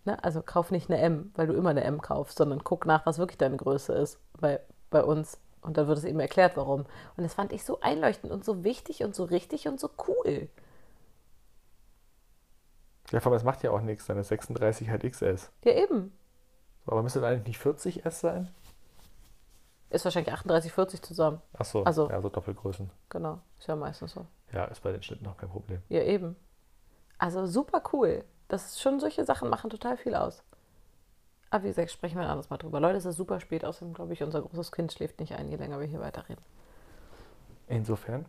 [0.05, 0.21] Ne?
[0.23, 3.19] Also kauf nicht eine M, weil du immer eine M kaufst, sondern guck nach, was
[3.19, 4.59] wirklich deine Größe ist bei,
[4.89, 5.39] bei uns.
[5.67, 6.85] Und dann wird es eben erklärt, warum.
[7.17, 10.47] Und das fand ich so einleuchtend und so wichtig und so richtig und so cool.
[13.11, 15.51] Ja, vor allem, es macht ja auch nichts, dann ist 36 halt XS.
[15.65, 16.17] Ja, eben.
[16.85, 18.47] So, aber müsste dann eigentlich nicht 40 S sein?
[19.89, 21.41] Ist wahrscheinlich 38, 40 zusammen.
[21.53, 22.89] Achso, Also- ja, so Doppelgrößen.
[23.09, 23.41] Genau.
[23.59, 24.25] Ist ja meistens so.
[24.53, 25.81] Ja, ist bei den Schnitten noch kein Problem.
[25.89, 26.37] Ja, eben.
[27.17, 28.23] Also super cool.
[28.47, 30.43] Das ist schon solche Sachen machen total viel aus.
[31.49, 32.79] Aber wie gesagt, sprechen wir ein anderes Mal drüber.
[32.79, 33.63] Leute, es ist super spät.
[33.63, 36.43] Außerdem glaube ich, unser großes Kind schläft nicht ein, je länger wir hier weiterreden.
[37.67, 38.25] Insofern,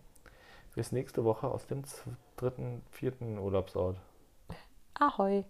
[0.75, 1.83] bis nächste Woche aus dem
[2.37, 4.01] dritten, vierten Urlaubsort.
[4.95, 5.45] Ahoi.